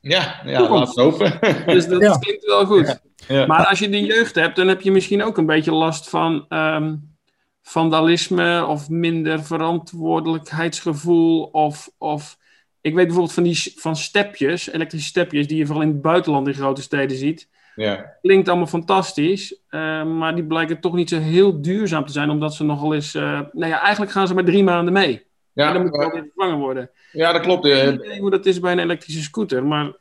Ja, 0.00 0.40
ja 0.44 0.68
laat 0.68 0.88
het 0.88 0.96
hopen. 0.96 1.38
Dus 1.74 1.86
dat 1.86 2.02
ja. 2.02 2.18
klinkt 2.18 2.44
wel 2.44 2.66
goed. 2.66 2.86
Ja. 2.86 3.00
Ja. 3.28 3.46
Maar 3.46 3.66
als 3.66 3.78
je 3.78 3.88
de 3.88 4.04
jeugd 4.04 4.34
hebt, 4.34 4.56
dan 4.56 4.68
heb 4.68 4.80
je 4.80 4.90
misschien 4.90 5.22
ook 5.22 5.38
een 5.38 5.46
beetje 5.46 5.72
last 5.72 6.08
van 6.08 6.46
um, 6.48 7.16
vandalisme 7.62 8.66
of 8.66 8.88
minder 8.88 9.44
verantwoordelijkheidsgevoel. 9.44 11.42
Of, 11.42 11.90
of 11.98 12.38
ik 12.80 12.94
weet 12.94 13.04
bijvoorbeeld 13.04 13.34
van 13.34 13.42
die 13.42 13.72
van 13.76 13.96
stepjes, 13.96 14.72
elektrische 14.72 15.08
stepjes, 15.08 15.46
die 15.46 15.56
je 15.56 15.66
vooral 15.66 15.82
in 15.82 15.88
het 15.92 16.02
buitenland 16.02 16.46
in 16.46 16.54
grote 16.54 16.82
steden 16.82 17.16
ziet. 17.16 17.48
Ja. 17.74 18.16
Klinkt 18.22 18.48
allemaal 18.48 18.66
fantastisch, 18.66 19.60
uh, 19.70 20.04
maar 20.04 20.34
die 20.34 20.44
blijken 20.44 20.80
toch 20.80 20.94
niet 20.94 21.08
zo 21.08 21.18
heel 21.18 21.62
duurzaam 21.62 22.06
te 22.06 22.12
zijn, 22.12 22.30
omdat 22.30 22.54
ze 22.54 22.64
nogal 22.64 22.94
eens. 22.94 23.14
Uh, 23.14 23.40
nou 23.52 23.70
ja, 23.70 23.80
eigenlijk 23.80 24.12
gaan 24.12 24.26
ze 24.26 24.34
maar 24.34 24.44
drie 24.44 24.64
maanden 24.64 24.92
mee. 24.92 25.22
Ja, 25.52 25.66
en 25.66 25.72
dan 25.72 25.82
moet 25.82 25.96
wel 25.96 26.10
weer 26.10 26.30
vervangen 26.34 26.58
worden. 26.58 26.90
Ja, 27.12 27.32
dat 27.32 27.42
klopt. 27.42 27.66
Ik 27.66 27.72
weet 27.72 28.08
niet 28.08 28.18
hoe 28.18 28.30
dat 28.30 28.46
is 28.46 28.60
bij 28.60 28.72
een 28.72 28.78
elektrische 28.78 29.22
scooter, 29.22 29.64
maar. 29.64 29.92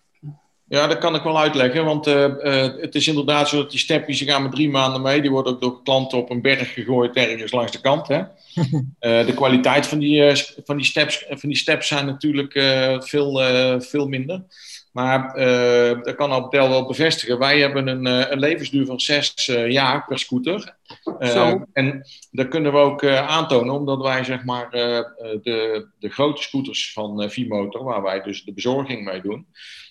Ja, 0.67 0.87
dat 0.87 0.97
kan 0.97 1.15
ik 1.15 1.23
wel 1.23 1.39
uitleggen, 1.39 1.85
want 1.85 2.07
uh, 2.07 2.35
het 2.77 2.95
is 2.95 3.07
inderdaad 3.07 3.49
zo 3.49 3.57
dat 3.57 3.71
die 3.71 3.79
stepjes, 3.79 4.19
die 4.19 4.27
gaan 4.27 4.41
maar 4.41 4.51
drie 4.51 4.69
maanden 4.69 5.01
mee. 5.01 5.21
Die 5.21 5.31
worden 5.31 5.53
ook 5.53 5.61
door 5.61 5.83
klanten 5.83 6.17
op 6.17 6.29
een 6.29 6.41
berg 6.41 6.73
gegooid 6.73 7.15
ergens 7.15 7.51
langs 7.51 7.71
de 7.71 7.81
kant. 7.81 8.07
Hè? 8.07 8.23
de 9.25 9.33
kwaliteit 9.35 9.87
van 9.87 9.99
die, 9.99 10.43
van, 10.63 10.77
die 10.77 10.85
steps, 10.85 11.25
van 11.29 11.49
die 11.49 11.57
steps 11.57 11.87
zijn 11.87 12.05
natuurlijk 12.05 12.51
veel, 13.03 13.41
veel 13.79 14.07
minder. 14.07 14.43
Maar 14.93 15.37
uh, 15.39 16.03
dat 16.03 16.15
kan 16.15 16.31
Abdel 16.31 16.69
wel 16.69 16.87
bevestigen. 16.87 17.39
Wij 17.39 17.59
hebben 17.59 17.87
een, 17.87 18.07
uh, 18.07 18.31
een 18.31 18.39
levensduur 18.39 18.85
van 18.85 18.99
zes 18.99 19.47
uh, 19.47 19.71
jaar 19.71 20.05
per 20.05 20.19
scooter. 20.19 20.75
en 21.73 22.05
dat 22.31 22.47
kunnen 22.47 22.71
we 22.71 22.77
ook 22.77 23.05
aantonen, 23.05 23.73
omdat 23.73 24.01
wij 24.01 24.23
zeg 24.23 24.43
maar 24.43 24.69
de, 24.69 25.87
de 25.99 26.09
grote 26.09 26.41
scooters 26.41 26.93
van 26.93 27.29
V-Motor, 27.29 27.83
waar 27.83 28.01
wij 28.01 28.21
dus 28.21 28.43
de 28.43 28.53
bezorging 28.53 29.03
mee 29.05 29.21
doen, 29.21 29.47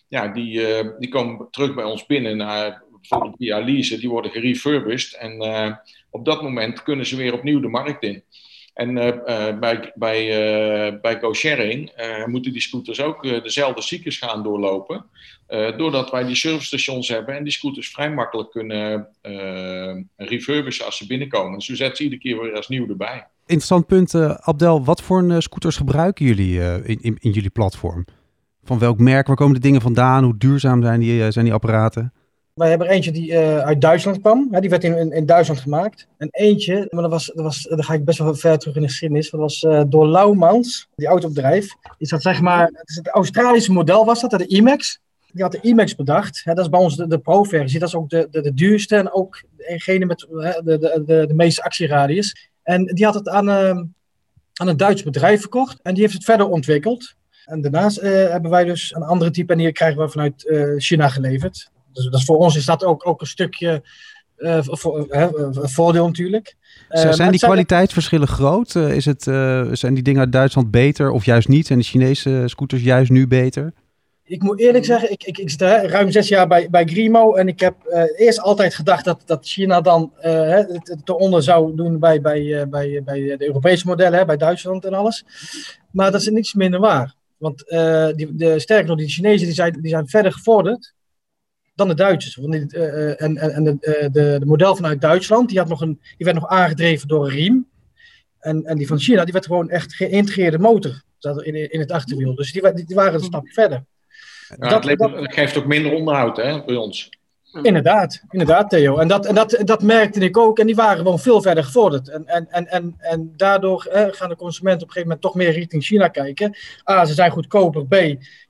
ja, 0.09 0.29
die, 0.29 0.61
die 0.99 1.09
komen 1.09 1.49
terug 1.51 1.75
bij 1.75 1.85
ons 1.85 2.07
binnen 2.07 2.37
naar 2.37 2.83
bijvoorbeeld 2.91 3.37
via 3.37 3.61
lease. 3.61 3.99
Die 3.99 4.09
worden 4.09 4.31
gerefurbished 4.31 5.15
en 5.15 5.41
op 6.11 6.25
dat 6.25 6.43
moment 6.43 6.83
kunnen 6.83 7.07
ze 7.07 7.17
weer 7.17 7.33
opnieuw 7.33 7.61
de 7.61 7.69
markt 7.69 8.03
in. 8.03 8.25
En 8.75 8.95
bij, 9.61 9.93
bij, 9.95 11.01
bij 11.01 11.19
GoSharing 11.21 11.93
moeten 12.27 12.53
die 12.53 12.61
scooters 12.61 13.01
ook 13.01 13.23
dezelfde 13.23 13.83
cyclus 13.83 14.19
gaan 14.19 14.43
doorlopen. 14.43 15.05
doordat 15.77 16.11
wij 16.11 16.25
die 16.25 16.35
servicestations 16.37 17.09
hebben 17.09 17.37
en 17.37 17.45
die 17.45 17.53
scooters 17.53 17.91
vrij 17.91 18.11
makkelijk 18.11 18.51
kunnen 18.51 19.09
refurbishen 20.17 20.85
als 20.85 20.97
ze 20.97 21.07
binnenkomen. 21.07 21.59
Dus 21.59 21.69
we 21.69 21.77
zetten 21.77 21.97
ze 21.97 22.03
iedere 22.03 22.23
keer 22.23 22.41
weer 22.41 22.57
als 22.57 22.69
nieuw 22.69 22.89
erbij. 22.89 23.27
Interessant 23.47 23.87
punt, 23.87 24.15
Abdel. 24.41 24.85
Wat 24.85 25.03
voor 25.03 25.43
scooters 25.43 25.77
gebruiken 25.77 26.25
jullie 26.27 26.61
in, 26.85 26.99
in, 27.01 27.17
in 27.21 27.31
jullie 27.31 27.51
platform? 27.51 28.05
Van 28.65 28.79
welk 28.79 28.99
merk? 28.99 29.27
Waar 29.27 29.37
komen 29.37 29.55
de 29.55 29.61
dingen 29.61 29.81
vandaan? 29.81 30.25
Hoe 30.25 30.37
duurzaam 30.39 30.83
zijn 30.83 31.01
die, 31.01 31.31
zijn 31.31 31.45
die 31.45 31.55
apparaten? 31.55 32.13
Wij 32.55 32.69
hebben 32.69 32.87
er 32.87 32.93
eentje 32.93 33.13
die 33.13 33.31
uh, 33.31 33.59
uit 33.59 33.81
Duitsland 33.81 34.21
kwam. 34.21 34.49
Hè, 34.51 34.61
die 34.61 34.71
werd 34.71 34.85
in, 34.85 35.13
in, 35.13 35.27
Duitsland 35.27 35.61
gemaakt. 35.61 36.09
En 36.17 36.29
eentje, 36.31 36.87
maar 36.91 37.03
dat 37.03 37.11
was, 37.11 37.27
dat 37.27 37.45
was, 37.45 37.63
dan 37.63 37.85
ga 37.85 37.95
ik 37.95 38.05
best 38.05 38.19
wel 38.19 38.35
ver 38.35 38.59
terug 38.59 38.77
in 38.77 38.83
de 38.83 38.89
geschiedenis. 38.89 39.31
Dat 39.31 39.41
was 39.41 39.63
uh, 39.63 39.83
door 39.87 40.07
Laumans, 40.07 40.89
die 40.95 41.07
autobedrijf. 41.07 41.69
Is 41.99 42.09
dat 42.09 42.23
zeg 42.23 42.41
maar, 42.41 42.67
het, 42.73 42.89
is 42.89 42.97
het 42.97 43.09
Australische 43.09 43.73
model 43.73 44.05
was 44.05 44.21
dat, 44.21 44.31
de 44.31 44.47
IMAX. 44.47 45.01
Die 45.33 45.43
had 45.43 45.53
de 45.53 45.61
IMAX 45.61 45.95
bedacht. 45.95 46.41
Hè, 46.45 46.55
dat 46.55 46.65
is 46.65 46.71
bij 46.71 46.81
ons 46.81 46.97
de, 46.97 47.07
de 47.07 47.19
Pro-versie. 47.19 47.79
Dat 47.79 47.89
is 47.89 47.95
ook 47.95 48.11
de, 48.11 48.29
de, 48.31 48.41
de 48.41 48.55
duurste 48.55 48.97
en 48.97 49.13
ook 49.13 49.43
degene 49.57 50.05
met 50.05 50.19
de, 50.19 50.63
de, 50.65 51.03
de, 51.07 51.27
de 51.27 51.35
meeste 51.35 51.63
actieradius. 51.63 52.51
En 52.63 52.85
die 52.85 53.05
had 53.05 53.15
het 53.15 53.29
aan, 53.29 53.49
uh, 53.49 53.83
aan 54.53 54.69
een 54.69 54.77
Duits 54.77 55.03
bedrijf 55.03 55.41
verkocht. 55.41 55.81
En 55.83 55.95
die 55.95 56.03
heeft 56.03 56.15
het 56.15 56.25
verder 56.25 56.49
ontwikkeld. 56.49 57.15
En 57.45 57.61
daarnaast 57.61 58.01
hebben 58.01 58.51
wij 58.51 58.65
dus 58.65 58.95
een 58.95 59.03
andere 59.03 59.31
type 59.31 59.53
en 59.53 59.59
die 59.59 59.73
krijgen 59.73 60.03
we 60.03 60.09
vanuit 60.09 60.47
China 60.77 61.09
geleverd. 61.09 61.72
Dus, 61.93 62.07
dus, 62.07 62.25
voor 62.25 62.37
ons 62.37 62.57
is 62.57 62.65
dat 62.65 62.85
ook, 62.85 63.07
ook 63.07 63.21
een 63.21 63.27
stukje 63.27 63.83
uh, 64.43 64.59
voor, 64.63 65.07
uh, 65.11 65.29
voordeel 65.53 66.07
natuurlijk. 66.07 66.55
Uh, 66.91 67.13
zijn 67.13 67.31
die 67.31 67.41
kwaliteitsverschillen 67.41 68.29
groot? 68.29 68.75
is 68.75 69.05
het, 69.05 69.23
zijn 69.73 69.95
die 69.95 70.03
dingen 70.03 70.21
uit 70.21 70.33
Duitsland 70.33 70.71
beter 70.71 71.11
of 71.11 71.25
juist 71.25 71.49
niet? 71.49 71.67
Zijn 71.67 71.79
de 71.79 71.85
Chinese 71.85 72.43
scooters 72.47 72.83
juist 72.83 73.11
nu 73.11 73.27
beter? 73.27 73.73
Ik 74.25 74.43
moet 74.43 74.61
eerlijk 74.61 74.85
zeggen, 74.85 75.11
ik, 75.11 75.25
ik, 75.25 75.39
ik 75.39 75.51
zit 75.51 75.61
ruim 75.61 76.11
zes 76.11 76.29
jaar 76.29 76.47
bij, 76.47 76.71
bij 76.71 76.85
Grimo 76.85 77.35
en 77.35 77.49
ik 77.49 77.61
heb 77.61 77.75
eerst 78.17 78.41
altijd 78.41 78.75
gedacht 78.75 79.05
dat, 79.05 79.23
dat 79.27 79.47
China 79.47 79.81
dan 79.81 80.13
het, 80.17 80.89
het 80.89 81.09
eronder 81.09 81.43
zou 81.43 81.77
doen 81.77 81.99
bij, 81.99 82.21
bij, 82.21 82.69
bij, 82.69 83.03
bij 83.05 83.37
de 83.37 83.47
Europese 83.47 83.87
modellen, 83.87 84.27
bij 84.27 84.37
Duitsland 84.37 84.85
en 84.85 84.95
alles. 84.95 85.25
Maar 85.91 86.11
dat 86.11 86.21
is 86.21 86.29
niets 86.29 86.55
minder 86.55 86.81
waar. 86.81 87.15
Want 87.39 87.59
die, 88.17 88.35
de, 88.35 88.59
sterker 88.59 88.87
nog, 88.87 88.99
die 88.99 89.09
Chinezen 89.09 89.47
die 89.47 89.55
zijn, 89.55 89.79
die 89.81 89.91
zijn 89.91 90.09
verder 90.09 90.33
gevorderd 90.33 90.95
dan 91.75 91.89
de 91.89 91.95
Duitsers. 91.95 92.37
Want 92.37 92.75
uh, 92.75 93.23
en 93.23 93.37
en 93.37 93.65
de, 93.65 93.77
de, 94.13 94.39
de, 94.39 94.47
model 94.47 94.77
vanuit 94.77 95.01
Duitsland, 95.01 95.49
die, 95.49 95.59
had 95.59 95.69
nog 95.69 95.81
een, 95.81 96.01
die 96.17 96.27
werd 96.27 96.41
nog 96.41 96.49
aangedreven 96.49 97.09
door 97.09 97.25
een 97.25 97.31
riem. 97.31 97.71
En, 98.39 98.65
en 98.65 98.77
die 98.77 98.87
van 98.87 98.99
China, 98.99 99.25
die 99.25 99.33
werd 99.33 99.47
gewoon 99.47 99.71
echt 99.71 99.95
geïntegreerde 99.95 100.59
motor 100.59 101.03
in, 101.21 101.71
in 101.71 101.81
het 101.81 101.91
achterwiel. 101.91 102.35
Dus 102.35 102.53
die, 102.53 102.85
die 102.85 102.97
waren 102.97 103.15
een 103.15 103.25
stapje 103.25 103.53
verder. 103.53 103.85
Ja, 104.59 104.69
dat, 104.69 104.99
dat, 104.99 105.33
geeft 105.35 105.57
ook 105.57 105.67
minder 105.67 105.93
onderhoud 105.93 106.37
hè, 106.37 106.65
bij 106.65 106.77
ons. 106.77 107.11
Inderdaad, 107.63 108.23
inderdaad 108.31 108.71
Theo. 108.71 108.99
En 108.99 109.09
dat, 109.09 109.27
en 109.27 109.35
dat, 109.35 109.61
dat 109.65 109.83
merkte 109.83 110.21
ik 110.21 110.37
ook. 110.37 110.59
En 110.59 110.67
die 110.67 110.75
waren 110.75 110.97
gewoon 110.97 111.19
veel 111.19 111.43
verder 111.43 111.65
gevorderd. 111.65 112.09
En, 112.09 112.27
en, 112.27 112.47
en, 112.51 112.67
en, 112.67 112.95
en 112.99 113.33
daardoor 113.37 113.89
gaan 113.91 114.29
de 114.29 114.37
consumenten 114.37 114.83
op 114.83 114.89
een 114.89 114.93
gegeven 114.93 115.03
moment 115.03 115.21
toch 115.21 115.35
meer 115.35 115.53
richting 115.53 115.85
China 115.85 116.09
kijken. 116.09 116.57
A, 116.91 117.05
ze 117.05 117.15
zijn 117.15 117.31
goedkoper. 117.31 117.87
B, 117.87 117.95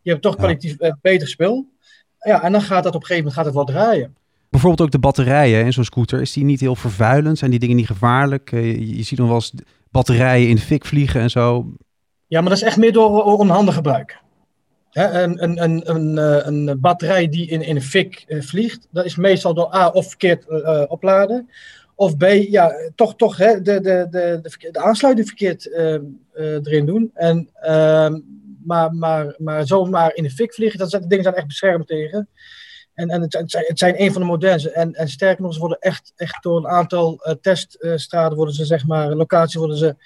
je 0.03 0.11
hebt 0.11 0.23
toch 0.23 0.37
kwalitatief 0.37 0.77
beter 1.01 1.29
spul 1.29 1.72
ja, 2.23 2.43
en 2.43 2.53
dan 2.53 2.63
gaat 2.63 2.85
dat 2.85 2.95
op 2.95 3.01
een 3.01 3.07
gegeven 3.07 3.17
moment 3.17 3.35
gaat 3.35 3.45
het 3.45 3.55
wel 3.55 3.65
draaien. 3.65 4.17
Bijvoorbeeld 4.53 4.83
ook 4.83 4.91
de 4.91 4.99
batterijen 4.99 5.65
in 5.65 5.73
zo'n 5.73 5.85
scooter. 5.85 6.21
Is 6.21 6.33
die 6.33 6.45
niet 6.45 6.61
heel 6.61 6.77
vervuilend? 6.77 7.39
Zijn 7.39 7.51
die 7.51 7.61
dingen 7.61 7.77
niet 7.77 7.87
gevaarlijk? 7.87 8.53
Eh, 8.53 8.65
je, 8.65 8.97
je 8.97 9.03
ziet 9.03 9.19
nog 9.19 9.27
wel 9.27 9.37
eens 9.37 9.53
batterijen 9.91 10.49
in 10.49 10.55
de 10.55 10.61
fik 10.61 10.85
vliegen 10.85 11.21
en 11.21 11.31
zo. 11.31 11.73
Ja, 12.27 12.41
maar 12.41 12.49
dat 12.49 12.59
is 12.59 12.65
echt 12.65 12.77
meer 12.77 12.93
door 12.93 13.23
onhandig 13.23 13.75
gebruik. 13.75 14.19
een, 14.91 15.43
een, 15.43 15.63
een, 15.63 15.91
een, 15.95 16.19
eh, 16.19 16.47
een 16.47 16.81
batterij 16.81 17.29
die 17.29 17.49
in, 17.49 17.63
in 17.63 17.77
een 17.77 17.83
fik 17.83 18.25
vliegt, 18.29 18.89
dat 18.91 19.05
is 19.05 19.17
meestal 19.17 19.55
door 19.55 19.75
A 19.75 19.89
of 19.89 20.09
verkeerd 20.09 20.45
uh, 20.49 20.83
opladen. 20.89 21.51
Of 21.95 22.17
B, 22.17 22.23
ja, 22.49 22.73
toch, 22.95 23.17
toch 23.17 23.37
hè, 23.37 23.63
de, 23.63 23.81
de, 23.81 24.07
de, 24.11 24.39
de, 24.43 24.71
de 24.71 24.81
aansluiting 24.81 25.27
verkeerd 25.27 25.67
erin 26.35 26.87
doen. 26.87 27.11
En 27.15 27.49
ehm, 27.55 28.19
maar, 28.65 28.95
maar, 28.95 29.35
maar 29.39 29.67
zomaar 29.67 30.15
in 30.15 30.23
de 30.23 30.31
fik 30.31 30.55
vliegen, 30.55 30.79
dat 30.79 30.91
zijn, 30.91 31.09
dingen 31.09 31.25
zijn 31.25 31.37
echt 31.37 31.47
beschermd 31.47 31.87
tegen. 31.87 32.29
En, 32.95 33.09
en 33.09 33.21
het, 33.21 33.33
zijn, 33.47 33.65
het 33.67 33.79
zijn 33.79 34.03
een 34.03 34.13
van 34.13 34.21
de 34.21 34.27
moderne. 34.27 34.71
En, 34.71 34.93
en 34.93 35.09
sterker 35.09 35.43
nog, 35.43 35.53
ze 35.55 35.61
worden 35.61 35.79
echt, 35.79 36.13
echt 36.17 36.43
door 36.43 36.57
een 36.57 36.69
aantal 36.69 37.21
uh, 37.27 37.35
teststraten, 37.41 38.37
worden 38.37 38.55
ze, 38.55 38.65
zeg 38.65 38.87
maar, 38.87 39.15
locaties 39.15 39.55
worden 39.55 39.77
ze 39.77 39.97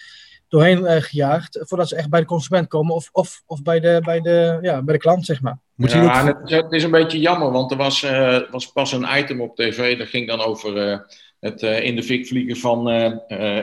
doorheen 0.48 0.78
uh, 0.78 0.96
gejaagd. 0.96 1.58
Voordat 1.62 1.88
ze 1.88 1.96
echt 1.96 2.08
bij 2.08 2.20
de 2.20 2.26
consument 2.26 2.68
komen 2.68 2.94
of, 2.94 3.08
of, 3.12 3.42
of 3.46 3.62
bij, 3.62 3.80
de, 3.80 4.00
bij, 4.04 4.20
de, 4.20 4.58
ja, 4.62 4.82
bij 4.82 4.94
de 4.94 5.00
klant, 5.00 5.26
zeg 5.26 5.40
maar. 5.40 5.58
Moet 5.74 5.92
ja, 5.92 6.26
het, 6.26 6.50
het, 6.50 6.72
is 6.72 6.82
een 6.82 6.90
beetje 6.90 7.18
jammer, 7.18 7.50
want 7.50 7.70
er 7.70 7.76
was, 7.76 8.02
uh, 8.02 8.50
was 8.50 8.72
pas 8.72 8.92
een 8.92 9.06
item 9.16 9.40
op 9.40 9.56
tv. 9.56 9.98
Dat 9.98 10.08
ging 10.08 10.26
dan 10.26 10.40
over 10.40 11.04
het 11.40 11.62
in 11.62 11.96
de 11.96 12.02
fik 12.02 12.26
vliegen 12.26 12.56
van 12.56 12.88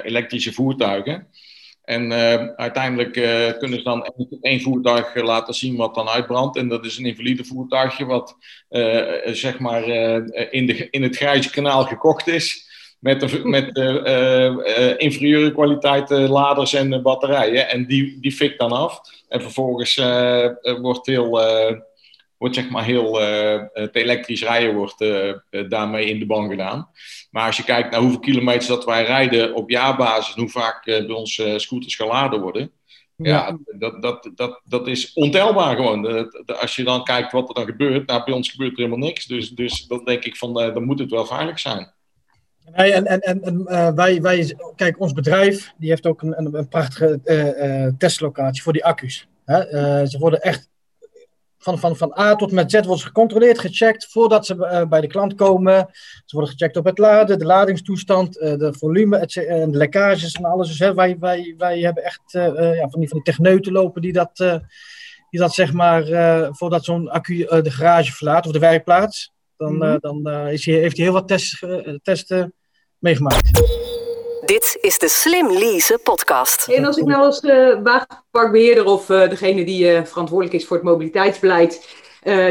elektrische 0.03 0.53
voertuigen. 0.53 1.27
En 1.83 2.11
uh, 2.11 2.47
uiteindelijk 2.55 3.15
uh, 3.15 3.51
kunnen 3.57 3.77
ze 3.77 3.83
dan 3.83 4.13
één 4.41 4.61
voertuig 4.61 5.15
uh, 5.15 5.23
laten 5.23 5.53
zien 5.53 5.75
wat 5.75 5.95
dan 5.95 6.07
uitbrandt. 6.07 6.57
En 6.57 6.67
dat 6.67 6.85
is 6.85 6.97
een 6.97 7.05
invalide 7.05 7.43
voertuigje 7.43 8.05
wat 8.05 8.37
zeg 9.25 9.59
maar 9.59 9.87
in, 10.51 10.65
de, 10.65 10.87
in 10.89 11.03
het 11.03 11.15
grijze 11.15 11.49
kanaal 11.49 11.83
gekocht 11.83 12.27
is. 12.27 12.71
Met, 12.99 13.43
met 13.43 13.77
inferieure 14.97 15.51
kwaliteit 15.51 16.09
laders 16.09 16.73
en 16.73 17.01
batterijen. 17.01 17.69
En 17.69 17.85
die, 17.85 18.17
die 18.19 18.31
fikt 18.31 18.59
dan 18.59 18.71
af. 18.71 19.01
En 19.29 19.41
vervolgens 19.41 19.95
wordt 20.81 21.05
heel 21.05 21.39
wordt 22.43 22.57
zeg 22.57 22.69
maar 22.69 22.83
heel 22.83 23.21
uh, 23.21 23.61
het 23.73 23.95
elektrisch 23.95 24.43
rijden 24.43 24.75
wordt 24.75 25.01
uh, 25.01 25.33
daarmee 25.69 26.05
in 26.05 26.19
de 26.19 26.25
ban 26.25 26.49
gedaan. 26.49 26.89
Maar 27.31 27.45
als 27.45 27.57
je 27.57 27.63
kijkt 27.63 27.91
naar 27.91 27.99
hoeveel 27.99 28.19
kilometers 28.19 28.67
dat 28.67 28.85
wij 28.85 29.05
rijden 29.05 29.53
op 29.53 29.69
jaarbasis 29.69 30.35
en 30.35 30.41
hoe 30.41 30.49
vaak 30.49 30.85
bij 30.85 31.09
ons 31.09 31.41
scooters 31.55 31.95
geladen 31.95 32.41
worden, 32.41 32.71
ja, 33.15 33.57
dat, 33.77 34.01
dat, 34.01 34.31
dat, 34.35 34.61
dat 34.63 34.87
is 34.87 35.13
ontelbaar 35.13 35.75
gewoon. 35.75 36.31
als 36.45 36.75
je 36.75 36.83
dan 36.83 37.03
kijkt 37.03 37.31
wat 37.31 37.47
er 37.49 37.55
dan 37.55 37.65
gebeurt, 37.65 38.07
nou, 38.07 38.23
bij 38.23 38.33
ons 38.33 38.49
gebeurt 38.49 38.71
er 38.71 38.77
helemaal 38.77 39.07
niks. 39.07 39.25
Dus, 39.25 39.49
dus 39.49 39.87
dan 39.87 40.05
denk 40.05 40.23
ik 40.23 40.37
van, 40.37 40.53
dan 40.53 40.83
moet 40.83 40.99
het 40.99 41.11
wel 41.11 41.25
veilig 41.25 41.59
zijn. 41.59 41.93
Nee, 42.75 42.91
en 42.91 43.05
en, 43.05 43.19
en, 43.19 43.41
en 43.41 43.95
wij, 43.95 44.21
wij, 44.21 44.55
kijk, 44.75 44.99
ons 44.99 45.13
bedrijf 45.13 45.73
die 45.77 45.89
heeft 45.89 46.07
ook 46.07 46.21
een, 46.21 46.39
een, 46.39 46.57
een 46.57 46.67
prachtige 46.67 47.93
testlocatie 47.97 48.63
voor 48.63 48.73
die 48.73 48.85
accu's. 48.85 49.27
Hè? 49.45 49.61
ze 50.05 50.17
worden 50.19 50.41
echt 50.41 50.71
van, 51.63 51.79
van, 51.79 51.95
van 51.95 52.19
A 52.19 52.35
tot 52.35 52.51
met 52.51 52.71
Z 52.71 52.79
wordt 52.85 53.01
ze 53.01 53.07
gecontroleerd, 53.07 53.59
gecheckt 53.59 54.07
voordat 54.09 54.45
ze 54.45 54.55
uh, 54.55 54.85
bij 54.85 55.01
de 55.01 55.07
klant 55.07 55.35
komen. 55.35 55.89
Ze 56.25 56.35
worden 56.35 56.51
gecheckt 56.51 56.77
op 56.77 56.85
het 56.85 56.97
laden, 56.97 57.39
de 57.39 57.45
ladingstoestand, 57.45 58.37
uh, 58.37 58.57
de 58.57 58.73
volume, 58.73 59.17
en 59.17 59.71
de 59.71 59.77
lekkages 59.77 60.33
en 60.33 60.45
alles. 60.45 60.67
Dus 60.67 60.79
hè, 60.79 60.93
wij, 60.93 61.17
wij, 61.19 61.53
wij 61.57 61.79
hebben 61.79 62.03
echt 62.03 62.21
uh, 62.33 62.75
ja, 62.75 62.89
van, 62.89 62.99
die, 62.99 63.09
van 63.09 63.17
die 63.17 63.33
techneuten 63.33 63.71
lopen 63.71 64.01
die 64.01 64.13
dat, 64.13 64.35
die 65.29 65.39
dat 65.39 65.53
zeg 65.53 65.73
maar, 65.73 66.03
voordat 66.53 66.85
zo'n 66.85 67.09
accu 67.09 67.45
de 67.61 67.71
garage 67.71 68.11
verlaat 68.11 68.45
of 68.45 68.51
de 68.51 68.59
werkplaats, 68.59 69.31
dan, 69.57 69.73
mm 69.73 69.81
-hmm. 69.81 69.97
dan 69.99 70.47
is 70.47 70.65
hij, 70.65 70.75
heeft 70.75 70.97
hij 70.97 71.05
heel 71.05 71.13
wat 71.13 71.27
tests, 71.27 71.63
testen 72.01 72.53
meegemaakt. 72.97 73.82
Dit 74.45 74.77
is 74.81 74.97
de 74.97 75.07
Slim 75.07 75.51
Lease 75.51 75.99
podcast. 76.03 76.67
En 76.67 76.85
als 76.85 76.97
ik 76.97 77.05
nou 77.05 77.23
als 77.23 77.43
uh, 77.43 77.77
wagenparkbeheerder 77.83 78.85
of 78.85 79.09
uh, 79.09 79.29
degene 79.29 79.65
die 79.65 79.91
uh, 79.91 80.03
verantwoordelijk 80.03 80.55
is 80.55 80.67
voor 80.67 80.75
het 80.77 80.85
mobiliteitsbeleid 80.85 82.01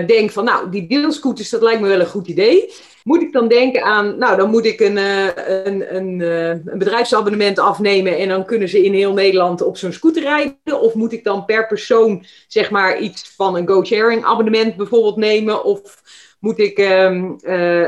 denk 0.07 0.31
van 0.31 0.45
nou, 0.45 0.71
die 0.71 0.87
deelscooters, 0.87 1.51
dat 1.51 1.63
lijkt 1.63 1.81
me 1.81 1.89
wel 1.89 2.01
een 2.01 2.07
goed 2.07 2.27
idee. 2.29 2.73
Moet 3.05 3.23
ik 3.23 3.33
dan 3.33 3.49
denken 3.49 3.83
aan, 3.83 4.19
nou 4.19 4.37
dan 4.37 4.51
moet 4.51 4.65
ik 4.65 4.81
een, 4.81 4.97
een, 4.97 5.97
een, 5.97 6.21
een 6.21 6.79
bedrijfsabonnement 6.79 7.59
afnemen 7.59 8.19
en 8.19 8.29
dan 8.29 8.45
kunnen 8.45 8.69
ze 8.69 8.85
in 8.85 8.95
heel 8.95 9.13
Nederland 9.13 9.63
op 9.63 9.77
zo'n 9.77 9.93
scooter 9.93 10.23
rijden? 10.23 10.81
Of 10.81 10.95
moet 10.95 11.13
ik 11.13 11.25
dan 11.25 11.45
per 11.45 11.67
persoon 11.67 12.25
zeg 12.49 12.71
maar 12.71 12.99
iets 12.99 13.35
van 13.37 13.57
een 13.57 13.69
go-sharing 13.69 14.25
abonnement 14.25 14.77
bijvoorbeeld 14.77 15.17
nemen? 15.17 15.65
Of 15.65 16.03
moet 16.41 16.59
ik, 16.59 16.79
um, 16.79 17.37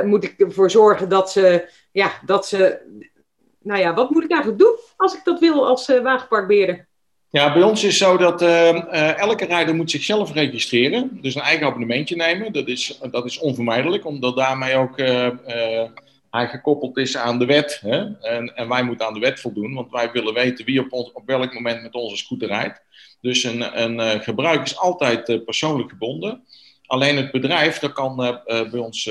moet 0.04 0.24
ik 0.24 0.34
ervoor 0.38 0.70
zorgen 0.70 1.08
dat 1.08 1.30
ze, 1.30 1.68
ja, 1.92 2.12
dat 2.26 2.46
ze 2.46 2.78
nou 3.64 3.80
ja, 3.80 3.94
wat 3.94 4.10
moet 4.10 4.24
ik 4.24 4.30
eigenlijk 4.30 4.62
doen 4.62 4.78
als 4.96 5.14
ik 5.14 5.24
dat 5.24 5.40
wil 5.40 5.66
als 5.66 5.88
uh, 5.88 6.02
wagenparkbeheerder? 6.02 6.86
Ja, 7.30 7.52
bij 7.52 7.62
ons 7.62 7.84
is 7.84 7.98
zo 7.98 8.16
dat 8.16 8.42
uh, 8.42 8.68
uh, 8.68 9.18
elke 9.18 9.44
rijder 9.44 9.74
moet 9.74 9.90
zichzelf 9.90 10.32
registreren. 10.32 11.18
Dus 11.20 11.34
een 11.34 11.42
eigen 11.42 11.66
abonnementje 11.66 12.16
nemen. 12.16 12.52
Dat 12.52 12.68
is, 12.68 12.98
dat 13.10 13.24
is 13.24 13.38
onvermijdelijk, 13.38 14.06
omdat 14.06 14.36
daarmee 14.36 14.76
ook 14.76 14.98
hij 16.30 16.48
gekoppeld 16.48 16.96
is 16.96 17.16
aan 17.16 17.38
de 17.38 17.46
wet. 17.46 17.78
Hè? 17.80 18.18
En, 18.20 18.56
en, 18.56 18.68
wij 18.68 18.82
moeten 18.82 19.06
aan 19.06 19.14
de 19.14 19.20
wet 19.20 19.40
voldoen, 19.40 19.74
want 19.74 19.90
wij 19.90 20.10
willen 20.12 20.34
weten 20.34 20.64
wie 20.64 20.80
op, 20.80 20.92
ons, 20.92 21.12
op 21.12 21.22
welk 21.26 21.54
moment 21.54 21.82
met 21.82 21.94
onze 21.94 22.16
scooter 22.16 22.48
rijdt. 22.48 22.80
Dus 23.20 23.44
een, 23.44 23.82
een 23.82 24.22
gebruik 24.22 24.62
is 24.62 24.78
altijd 24.78 25.44
persoonlijk 25.44 25.90
gebonden. 25.90 26.44
Alleen 26.86 27.16
het 27.16 27.30
bedrijf 27.30 27.78
dat 27.78 27.92
kan 27.92 28.16
bij 28.46 28.78
ons 28.78 29.10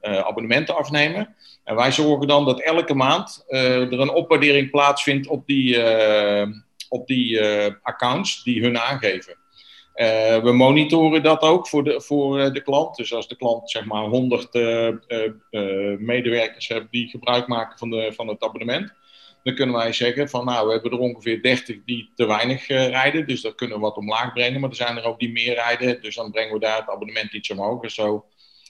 abonnementen 0.00 0.76
afnemen. 0.76 1.34
En 1.64 1.76
wij 1.76 1.92
zorgen 1.92 2.28
dan 2.28 2.44
dat 2.44 2.60
elke 2.60 2.94
maand 2.94 3.44
er 3.48 4.00
een 4.00 4.10
opwaardering 4.10 4.70
plaatsvindt 4.70 5.26
op 5.26 5.46
die, 5.46 5.82
op 6.88 7.06
die 7.06 7.40
accounts 7.82 8.42
die 8.42 8.62
hun 8.62 8.78
aangeven. 8.78 9.36
We 10.42 10.52
monitoren 10.52 11.22
dat 11.22 11.40
ook 11.40 11.68
voor 11.68 11.84
de, 11.84 12.00
voor 12.00 12.52
de 12.52 12.62
klant. 12.62 12.96
Dus 12.96 13.14
als 13.14 13.28
de 13.28 13.36
klant 13.36 13.70
zeg 13.70 13.84
maar 13.84 14.04
100 14.04 14.54
uh, 14.54 14.88
uh, 15.08 15.98
medewerkers 15.98 16.68
heeft 16.68 16.86
die 16.90 17.08
gebruik 17.08 17.46
maken 17.46 17.78
van, 17.78 17.90
de, 17.90 18.12
van 18.14 18.28
het 18.28 18.42
abonnement, 18.42 18.92
dan 19.42 19.54
kunnen 19.54 19.74
wij 19.74 19.92
zeggen 19.92 20.28
van 20.28 20.44
nou, 20.44 20.66
we 20.66 20.72
hebben 20.72 20.90
er 20.90 20.98
ongeveer 20.98 21.42
30 21.42 21.76
die 21.84 22.10
te 22.14 22.26
weinig 22.26 22.68
uh, 22.68 22.88
rijden. 22.88 23.26
Dus 23.26 23.40
dat 23.40 23.54
kunnen 23.54 23.76
we 23.76 23.82
wat 23.82 23.96
omlaag 23.96 24.32
brengen. 24.32 24.60
Maar 24.60 24.70
er 24.70 24.76
zijn 24.76 24.96
er 24.96 25.04
ook 25.04 25.18
die 25.18 25.32
meer 25.32 25.54
rijden. 25.54 26.02
Dus 26.02 26.14
dan 26.14 26.30
brengen 26.30 26.52
we 26.52 26.60
daar 26.60 26.78
het 26.78 26.88
abonnement 26.88 27.32
iets 27.32 27.50
omhoog. 27.50 27.82
En 27.82 27.90
zo 27.90 28.24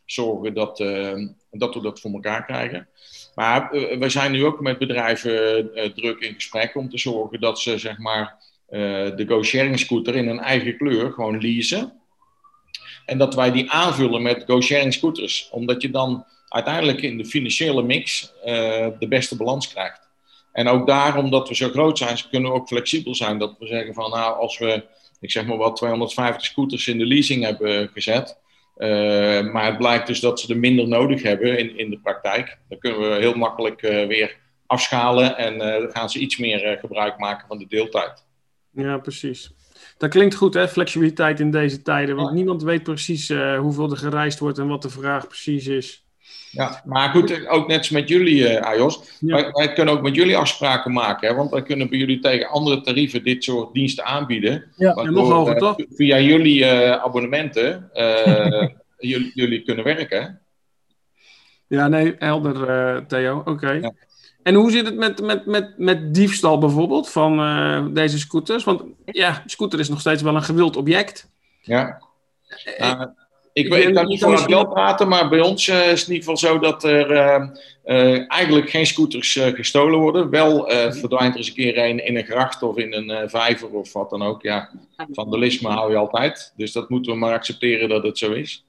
zorgen 0.07 0.55
dat, 0.55 0.81
uh, 0.81 1.29
dat 1.51 1.75
we 1.75 1.81
dat 1.81 2.01
voor 2.01 2.11
elkaar 2.11 2.45
krijgen. 2.45 2.89
Maar 3.35 3.75
uh, 3.75 3.99
we 3.99 4.09
zijn 4.09 4.33
nu 4.33 4.45
ook 4.45 4.61
met 4.61 4.79
bedrijven 4.79 5.71
druk 5.95 6.21
in 6.21 6.35
gesprek 6.35 6.77
om 6.77 6.91
te 6.91 6.99
zorgen 6.99 7.41
dat 7.41 7.61
ze 7.61 7.79
zeg 7.79 7.99
maar 7.99 8.47
de 8.71 9.25
go-sharing 9.29 9.79
scooter 9.79 10.17
in 10.17 10.29
een 10.29 10.41
eigen 10.41 10.77
kleur 10.77 11.13
gewoon 11.13 11.41
leasen. 11.41 11.93
En 13.05 13.19
dat 13.19 13.35
wij 13.35 13.51
die 13.51 13.71
aanvullen 13.71 14.23
met 14.23 14.45
go-sharing 14.47 14.95
scooters. 14.95 15.49
Omdat 15.51 15.83
je 15.83 15.91
dan 15.91 16.25
uiteindelijk 16.49 17.03
in 17.03 17.19
de 17.19 17.25
financiële 17.25 17.83
mix 17.83 18.33
de 18.99 19.07
beste 19.09 19.37
balans 19.37 19.69
krijgt. 19.69 20.08
En 20.59 20.69
ook 20.69 20.87
daarom 20.87 21.31
dat 21.31 21.49
we 21.49 21.55
zo 21.55 21.69
groot 21.69 21.99
zijn, 21.99 22.19
kunnen 22.31 22.51
we 22.51 22.57
ook 22.57 22.69
flexibel 22.69 23.15
zijn. 23.15 23.39
Dat 23.39 23.57
we 23.59 23.67
zeggen 23.67 23.95
van 23.95 24.11
nou, 24.11 24.39
als 24.39 24.59
we, 24.59 24.85
ik 25.21 25.31
zeg 25.31 25.47
maar 25.47 25.57
wat, 25.57 25.77
250 25.77 26.45
scooters 26.45 26.89
in 26.89 26.99
de 26.99 27.07
leasing 27.07 27.45
hebben 27.45 27.89
gezet. 27.89 28.39
Uh, 28.77 29.53
maar 29.53 29.65
het 29.65 29.79
blijkt 29.79 30.07
dus 30.07 30.21
dat 30.21 30.41
ze 30.41 30.53
er 30.53 30.59
minder 30.59 30.89
nodig 30.89 31.23
hebben 31.23 31.59
in, 31.59 31.79
in 31.79 31.91
de 31.91 31.99
praktijk. 31.99 32.59
Dan 32.69 32.79
kunnen 32.79 33.01
we 33.01 33.17
heel 33.17 33.35
makkelijk 33.35 33.83
uh, 33.83 34.07
weer 34.07 34.37
afschalen 34.67 35.37
en 35.37 35.55
uh, 35.55 35.61
dan 35.61 35.91
gaan 35.91 36.11
ze 36.11 36.19
iets 36.19 36.37
meer 36.37 36.79
gebruik 36.81 37.19
maken 37.19 37.49
van 37.49 37.59
de 37.59 37.67
deeltijd. 37.67 38.25
Ja, 38.71 38.99
precies. 38.99 39.53
Dat 39.99 40.11
klinkt 40.11 40.35
goed, 40.35 40.55
hè? 40.55 40.69
Flexibiliteit 40.69 41.41
in 41.41 41.51
deze 41.51 41.83
tijden. 41.83 42.17
Want 42.17 42.29
ja. 42.29 42.35
niemand 42.35 42.63
weet 42.63 42.83
precies 42.83 43.33
hoeveel 43.59 43.91
er 43.91 43.97
gereisd 43.97 44.39
wordt 44.39 44.59
en 44.59 44.69
wat 44.69 44.83
de 44.83 44.91
vraag 44.91 45.27
precies 45.27 45.67
is. 45.67 46.08
Ja, 46.59 46.83
maar 46.85 47.09
goed, 47.09 47.49
ook 47.49 47.69
net 47.69 47.79
als 47.79 47.91
met 47.91 48.09
jullie, 48.09 48.41
uh, 48.41 48.61
Ajos. 48.61 49.01
Ja. 49.21 49.35
Wij, 49.35 49.51
wij, 49.51 49.73
kunnen 49.73 49.95
ook 49.95 50.03
met 50.03 50.15
jullie 50.15 50.37
afspraken 50.37 50.93
maken. 50.93 51.29
Hè? 51.29 51.35
Want 51.35 51.51
wij 51.51 51.63
kunnen 51.63 51.89
bij 51.89 51.99
jullie 51.99 52.19
tegen 52.19 52.49
andere 52.49 52.81
tarieven 52.81 53.23
dit 53.23 53.45
soort 53.45 53.75
diensten 53.75 54.05
aanbieden. 54.05 54.65
Ja, 54.77 54.95
en 54.95 55.13
nog 55.13 55.29
hoger, 55.29 55.55
uh, 55.55 55.59
toch? 55.59 55.77
Via 55.91 56.19
jullie 56.19 56.61
uh, 56.61 56.91
abonnementen 56.91 57.91
jullie, 58.99 59.31
jullie, 59.35 59.63
kunnen 59.63 59.85
werken. 59.85 60.41
Ja, 61.67 61.89
nee, 61.89 62.15
helder, 62.19 63.07
Theo. 63.07 63.39
Oké. 63.39 63.51
Okay. 63.51 63.81
Ja. 63.81 63.93
En 64.43 64.55
hoe 64.55 64.71
zit 64.71 64.87
het 64.87 64.97
met, 64.97 65.23
met, 65.23 65.47
met, 65.47 65.79
met 65.79 66.15
diefstal 66.15 66.59
bijvoorbeeld 66.59 67.09
van 67.11 67.95
deze 67.95 68.19
scooters? 68.19 68.65
Want 68.65 68.83
ja, 69.05 69.43
scooter 69.47 69.79
is 69.81 69.89
nog 69.89 70.01
steeds 70.01 70.23
wel 70.23 70.35
een 70.35 70.43
gewild 70.43 70.77
object. 70.77 71.31
Ja. 71.63 72.03
Ik, 73.59 73.75
ik, 73.75 73.95
kan 73.95 74.07
niet 74.07 74.21
van 74.21 74.37
Abdel 74.37 74.67
praten, 74.69 75.09
maar 75.09 75.29
bij 75.29 75.41
ons 75.41 75.69
uh, 75.69 75.91
is 75.91 76.01
het 76.01 76.09
in 76.09 76.15
ieder 76.15 76.29
geval 76.29 76.37
zo 76.37 76.59
dat 76.59 76.85
er 76.85 77.11
uh, 77.11 77.49
uh, 77.85 78.33
eigenlijk 78.33 78.71
geen 78.71 78.87
scooters 78.87 79.39
gestolen 79.55 79.99
worden. 79.99 80.31
Wel 80.31 80.65
verdwijnt 80.91 81.33
er 81.33 81.39
eens 81.39 81.49
een 81.49 81.55
keer 81.55 81.79
een 81.79 82.07
in 82.07 82.17
een 82.17 82.25
gracht 82.25 82.63
of 82.63 82.77
in 82.77 82.93
een 82.93 83.31
vijver 83.31 83.69
of 83.69 83.93
wat 83.93 84.11
dan 84.11 84.23
ook. 84.23 84.43
Ja, 84.43 84.71
vandalisme 85.13 85.69
hou 85.69 85.91
je 85.91 85.97
altijd. 85.97 86.53
Dus 86.57 86.73
dat 86.73 86.89
moeten 86.89 87.13
we 87.13 87.19
maar 87.19 87.33
accepteren 87.33 87.89
dat 87.89 88.03
het 88.03 88.19
zo 88.19 88.33
is. 88.33 88.65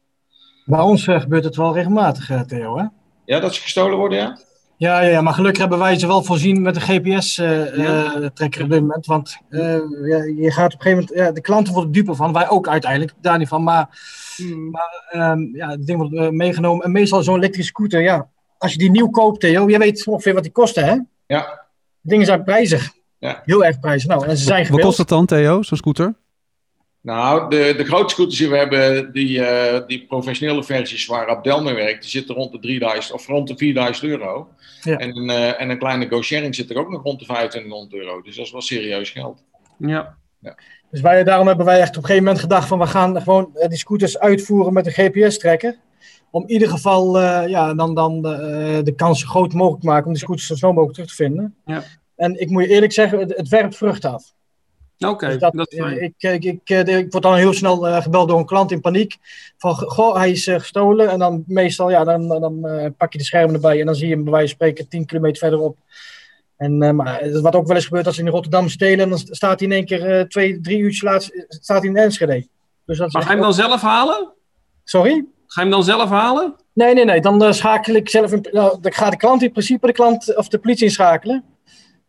Bij 0.65 0.79
ons 0.79 1.03
gebeurt 1.03 1.43
het 1.43 1.55
wel 1.55 1.73
regelmatig, 1.73 2.45
Theo, 2.45 2.77
hè? 2.77 2.85
Ja, 3.25 3.39
dat 3.39 3.55
ze 3.55 3.61
gestolen 3.61 3.97
worden, 3.97 4.17
ja? 4.17 4.37
Ja, 4.79 5.01
ja, 5.01 5.09
ja, 5.09 5.21
maar 5.21 5.33
gelukkig 5.33 5.61
hebben 5.61 5.79
wij 5.79 5.99
ze 5.99 6.07
wel 6.07 6.23
voorzien 6.23 6.61
met 6.61 6.75
een 6.75 6.81
GPS-trekker 6.81 8.59
ja. 8.59 8.63
op 8.63 8.69
dit 8.69 8.81
moment. 8.81 9.05
Want 9.05 9.37
ja, 9.49 10.23
je 10.23 10.51
gaat 10.51 10.73
op 10.73 10.79
een 10.79 10.85
gegeven 10.85 10.89
moment, 10.89 11.11
ja, 11.13 11.31
de 11.31 11.41
klanten 11.41 11.73
worden 11.73 11.91
dupe 11.91 12.15
van, 12.15 12.33
wij 12.33 12.49
ook 12.49 12.67
uiteindelijk, 12.67 13.13
daar 13.21 13.37
niet 13.37 13.47
van. 13.47 13.63
Maar 13.63 13.89
Hmm. 14.39 14.69
Maar 14.69 15.31
um, 15.31 15.55
ja, 15.55 15.69
het 15.69 15.85
ding 15.85 15.97
wordt 15.97 16.13
uh, 16.13 16.29
meegenomen. 16.29 16.85
En 16.85 16.91
meestal 16.91 17.23
zo'n 17.23 17.37
elektrische 17.37 17.71
scooter, 17.71 18.01
ja. 18.01 18.29
Als 18.57 18.71
je 18.71 18.77
die 18.77 18.91
nieuw 18.91 19.09
koopt, 19.09 19.39
Theo, 19.39 19.69
je 19.69 19.77
weet 19.77 20.07
ongeveer 20.07 20.33
wat 20.33 20.43
die 20.43 20.51
kosten, 20.51 20.85
hè? 20.85 20.97
Ja. 21.27 21.65
Dingen 22.01 22.25
zijn 22.25 22.43
prijzig. 22.43 22.91
Ja. 23.17 23.41
Heel 23.45 23.65
erg 23.65 23.79
prijzig. 23.79 24.09
Nou, 24.09 24.27
en 24.27 24.37
ze 24.37 24.43
zijn 24.43 24.67
Wat 24.67 24.81
kost 24.81 24.97
het 24.97 25.07
dan, 25.07 25.25
Theo, 25.25 25.61
zo'n 25.61 25.77
scooter? 25.77 26.15
Nou, 27.01 27.49
de, 27.49 27.73
de 27.77 27.85
grote 27.85 28.13
scooters 28.13 28.37
die 28.37 28.49
we 28.49 28.57
hebben, 28.57 29.11
die, 29.11 29.37
uh, 29.37 29.87
die 29.87 30.05
professionele 30.05 30.63
versies 30.63 31.05
waar 31.05 31.27
Abdel 31.27 31.63
mee 31.63 31.73
werkt, 31.73 32.01
die 32.01 32.09
zitten 32.09 32.35
rond 32.35 32.51
de 32.51 32.59
3000 32.59 33.13
of 33.13 33.27
rond 33.27 33.47
de 33.47 33.57
4000 33.57 34.07
euro. 34.07 34.47
Ja. 34.81 34.97
En, 34.97 35.29
uh, 35.29 35.61
en 35.61 35.69
een 35.69 35.79
kleine 35.79 36.07
go-sharing 36.07 36.55
zit 36.55 36.69
er 36.69 36.77
ook 36.77 36.89
nog 36.89 37.03
rond 37.03 37.19
de 37.19 37.25
2500 37.25 37.93
euro. 37.93 38.21
Dus 38.21 38.35
dat 38.35 38.45
is 38.45 38.51
wel 38.51 38.61
serieus 38.61 39.09
geld. 39.09 39.43
Ja. 39.77 40.17
ja. 40.39 40.55
Dus 40.91 41.01
wij, 41.01 41.23
daarom 41.23 41.47
hebben 41.47 41.65
wij 41.65 41.79
echt 41.79 41.89
op 41.89 41.95
een 41.95 42.01
gegeven 42.01 42.23
moment 42.23 42.41
gedacht 42.41 42.67
van 42.67 42.79
we 42.79 42.87
gaan 42.87 43.21
gewoon 43.21 43.49
die 43.67 43.77
scooters 43.77 44.19
uitvoeren 44.19 44.73
met 44.73 44.85
een 44.85 45.11
GPS-trekker. 45.11 45.77
Om 46.31 46.41
in 46.41 46.49
ieder 46.49 46.69
geval 46.69 47.21
uh, 47.21 47.47
ja, 47.47 47.73
dan, 47.73 47.95
dan 47.95 48.15
uh, 48.15 48.23
de 48.83 48.93
kans 48.95 49.19
zo 49.19 49.27
groot 49.27 49.53
mogelijk 49.53 49.81
te 49.81 49.87
maken 49.87 50.05
om 50.05 50.13
die 50.13 50.21
scooters 50.21 50.47
zo 50.47 50.55
snel 50.55 50.73
mogelijk 50.73 50.93
terug 50.93 51.09
te 51.09 51.15
vinden. 51.15 51.55
Ja. 51.65 51.83
En 52.15 52.39
ik 52.39 52.49
moet 52.49 52.63
je 52.63 52.69
eerlijk 52.69 52.91
zeggen, 52.91 53.19
het, 53.19 53.37
het 53.37 53.47
werpt 53.47 53.77
vrucht 53.77 54.05
af. 54.05 54.33
Oké, 54.99 55.07
okay, 55.07 55.29
dus 55.29 55.39
dat, 55.39 55.53
dat 55.53 55.71
is 55.71 55.79
ik, 55.79 56.13
ik, 56.17 56.43
ik, 56.43 56.87
ik, 56.87 57.11
word 57.11 57.23
dan 57.23 57.35
heel 57.35 57.53
snel 57.53 57.87
uh, 57.87 58.01
gebeld 58.01 58.29
door 58.29 58.39
een 58.39 58.45
klant 58.45 58.71
in 58.71 58.81
paniek. 58.81 59.17
Van, 59.57 59.75
goh, 59.75 60.15
hij 60.15 60.31
is 60.31 60.43
gestolen. 60.43 61.09
En 61.09 61.19
dan 61.19 61.43
meestal, 61.47 61.89
ja, 61.89 62.03
dan, 62.03 62.27
dan 62.27 62.61
pak 62.97 63.11
je 63.11 63.17
de 63.17 63.23
schermen 63.23 63.55
erbij. 63.55 63.79
En 63.79 63.85
dan 63.85 63.95
zie 63.95 64.07
je 64.07 64.13
hem 64.13 64.23
bij 64.23 64.33
wijze 64.33 64.47
van 64.47 64.55
spreken 64.55 64.89
10 64.89 65.05
kilometer 65.05 65.37
verderop 65.37 65.77
en, 66.59 66.95
maar 66.95 67.41
wat 67.41 67.55
ook 67.55 67.67
wel 67.67 67.75
eens 67.75 67.85
gebeurt 67.85 68.05
als 68.05 68.15
ze 68.15 68.21
in 68.21 68.27
Rotterdam 68.27 68.69
stelen, 68.69 69.09
dan 69.09 69.17
staat 69.17 69.59
hij 69.59 69.67
in 69.69 69.75
één 69.75 69.85
keer 69.85 70.27
twee, 70.27 70.61
drie 70.61 70.77
uurtjes 70.77 71.01
later 71.01 71.45
staat 71.47 71.81
hij 71.81 71.89
in 71.89 71.97
Enschede. 71.97 72.47
Dus 72.85 72.97
dat 72.97 73.13
maar 73.13 73.21
ga 73.21 73.27
je 73.27 73.33
hem 73.33 73.43
dan 73.43 73.53
zelf 73.53 73.81
halen? 73.81 74.33
Sorry? 74.83 75.25
Ga 75.47 75.61
je 75.61 75.67
hem 75.67 75.69
dan 75.69 75.83
zelf 75.83 76.09
halen? 76.09 76.55
Nee, 76.73 76.93
nee, 76.93 77.05
nee. 77.05 77.21
Dan 77.21 77.53
schakel 77.53 77.93
ik 77.93 78.09
zelf. 78.09 78.31
In, 78.31 78.45
nou, 78.51 78.77
dan 78.81 78.93
gaat 78.93 79.11
de 79.11 79.17
klant 79.17 79.41
in 79.41 79.51
principe 79.51 79.87
de 79.87 79.93
klant 79.93 80.35
of 80.35 80.47
de 80.47 80.57
politie 80.57 80.85
inschakelen. 80.85 81.43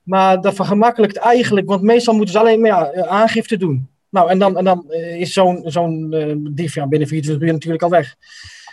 Maar 0.03 0.41
dat 0.41 0.55
vergemakkelijkt 0.55 1.17
eigenlijk, 1.17 1.67
want 1.67 1.83
meestal 1.83 2.15
moeten 2.15 2.33
ze 2.33 2.41
alleen 2.41 2.61
maar 2.61 2.97
ja, 2.97 3.07
aangifte 3.07 3.57
doen. 3.57 3.89
Nou, 4.09 4.31
en 4.31 4.39
dan, 4.39 4.57
en 4.57 4.65
dan 4.65 4.93
is 4.93 5.33
zo'n 5.33 5.63
zo'n 5.65 6.51
dief 6.53 6.75
ja, 6.75 6.87
binnen 6.87 7.09
24 7.09 7.47
uur 7.47 7.53
natuurlijk 7.53 7.83
al 7.83 7.91
weg. 7.91 8.17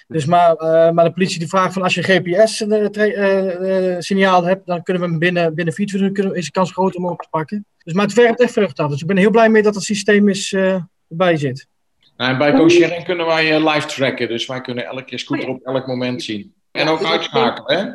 Dus 0.08 0.26
maar, 0.26 0.52
uh, 0.52 0.92
maar 0.92 1.06
de 1.06 1.12
politie 1.12 1.40
die 1.40 1.48
vraagt 1.48 1.74
van 1.74 1.82
als 1.82 1.94
je 1.94 2.04
GPS-signaal 2.04 4.42
uh, 4.42 4.48
hebt, 4.48 4.66
dan 4.66 4.84
kunnen 4.84 5.04
we 5.04 5.10
hem 5.10 5.20
binnen, 5.20 5.56
binnen 5.56 5.74
24 5.74 6.26
uur, 6.26 6.36
is 6.36 6.46
de 6.46 6.52
kans 6.52 6.72
groot 6.72 6.96
om 6.96 7.06
op 7.06 7.22
te 7.22 7.28
pakken. 7.30 7.66
Dus 7.84 7.94
maar 7.94 8.06
het 8.06 8.14
werkt 8.14 8.42
echt 8.42 8.52
vrucht 8.52 8.80
af. 8.80 8.90
Dus 8.90 9.02
ik 9.02 9.08
ben 9.08 9.18
heel 9.18 9.32
blij 9.32 9.50
mee 9.50 9.62
dat 9.62 9.76
het 9.76 9.84
systeem 9.84 10.30
is, 10.30 10.52
uh, 10.52 10.76
erbij 11.10 11.38
zit. 11.38 11.68
Nou, 12.18 12.32
en 12.32 12.38
bij 12.38 12.54
co-sharing 12.54 13.04
kunnen 13.04 13.26
wij 13.26 13.74
live 13.74 13.88
tracken. 13.88 14.28
Dus 14.28 14.46
wij 14.46 14.62
kunnen 14.62 14.86
elke 14.86 15.18
scooter 15.18 15.50
op 15.50 15.64
elk 15.64 15.88
moment 15.88 16.24
zien. 16.24 16.54
En 16.72 16.88
ook 16.88 17.04
uitschakelen. 17.04 17.80
Hè? 17.80 17.86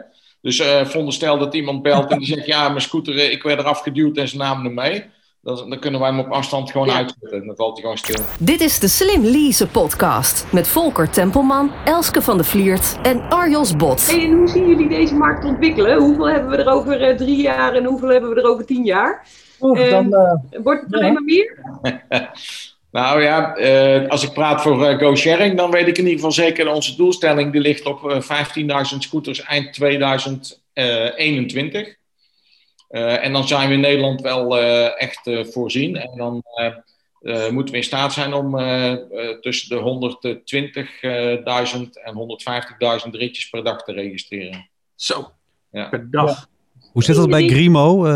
Dus 0.43 0.61
uh, 0.61 0.85
veronderstel 0.85 1.39
dat 1.39 1.55
iemand 1.55 1.83
belt 1.83 2.11
en 2.11 2.19
die 2.19 2.27
zegt: 2.27 2.47
Ja, 2.47 2.69
mijn 2.69 2.81
scooter, 2.81 3.31
ik 3.31 3.43
werd 3.43 3.59
eraf 3.59 3.81
geduwd 3.81 4.17
en 4.17 4.29
ze 4.29 4.37
namen 4.37 4.65
hem 4.65 4.75
mee. 4.75 5.05
Dan, 5.43 5.71
dan, 5.71 5.79
kunnen 5.79 6.01
wij 6.01 6.09
hem 6.09 6.19
op 6.19 6.31
afstand 6.31 6.71
gewoon 6.71 6.87
ja. 6.87 6.95
uitzetten. 6.95 7.47
Dan 7.47 7.57
valt 7.57 7.73
hij 7.73 7.81
gewoon 7.81 7.97
stil. 7.97 8.25
Dit 8.39 8.61
is 8.61 8.79
de 8.79 8.89
Slim 8.89 9.25
Lease 9.25 9.67
podcast. 9.67 10.47
Met 10.53 10.69
Volker 10.69 11.11
Tempelman, 11.11 11.73
Elske 11.85 12.23
van 12.23 12.37
de 12.37 12.45
Vliert 12.45 12.99
en 13.03 13.21
Arjos 13.29 13.77
Bot. 13.77 14.11
Hey, 14.11 14.25
en 14.25 14.33
hoe 14.33 14.49
zien 14.49 14.69
jullie 14.69 14.89
deze 14.89 15.15
markt 15.15 15.45
ontwikkelen? 15.45 15.99
Hoeveel 15.99 16.29
hebben 16.29 16.51
we 16.51 16.57
er 16.57 16.73
over 16.73 17.11
uh, 17.11 17.17
drie 17.17 17.41
jaar 17.41 17.75
en 17.75 17.85
hoeveel 17.85 18.09
hebben 18.09 18.31
we 18.31 18.41
er 18.41 18.49
over 18.49 18.67
tien 18.67 18.85
jaar? 18.85 19.27
Oeh, 19.61 19.81
uh, 19.81 19.91
dan, 19.91 20.07
uh, 20.07 20.61
wordt 20.63 20.83
het 20.83 20.95
alleen 20.95 21.13
maar 21.13 21.23
meer? 21.23 21.59
nou 22.93 23.23
ja, 23.23 23.53
als 24.09 24.23
ik 24.23 24.33
praat 24.33 24.63
voor 24.63 24.99
Go 24.99 25.17
Sharing, 25.17 25.57
dan 25.57 25.71
weet 25.71 25.89
ik 25.89 25.99
in 25.99 26.05
ieder 26.05 26.15
geval 26.15 26.33
zeker 26.33 26.65
dat 26.65 26.75
onze 26.75 26.97
doelstelling 26.97 27.53
die 27.53 27.61
ligt 27.61 27.85
op 27.85 28.23
15.000 28.23 28.29
scooters 28.99 29.43
eind 29.43 29.73
2021. 29.73 32.01
Uh, 32.93 33.25
en 33.25 33.33
dan 33.33 33.49
zijn 33.49 33.69
we 33.69 33.75
in 33.75 33.81
Nederland 33.81 34.21
wel 34.21 34.59
uh, 34.59 35.03
echt 35.03 35.27
uh, 35.27 35.45
voorzien. 35.45 35.97
En 35.97 36.17
dan 36.17 36.43
moeten 37.51 37.73
we 37.73 37.77
in 37.77 37.85
staat 37.85 38.13
zijn 38.13 38.35
om 38.35 38.57
tussen 39.41 39.69
de 39.69 39.77
120.000 39.77 39.83
en 42.05 42.15
150.000 43.05 43.11
ritjes 43.11 43.49
per 43.49 43.65
dag 43.65 43.85
te 43.85 43.93
registreren. 43.93 44.69
Zo, 44.95 45.33
ja. 45.71 45.89
per 45.89 46.11
dag. 46.11 46.49
Hoe 46.93 47.03
zit 47.03 47.17
dat 47.17 47.31
bij 47.31 47.49
Grimo, 47.49 48.07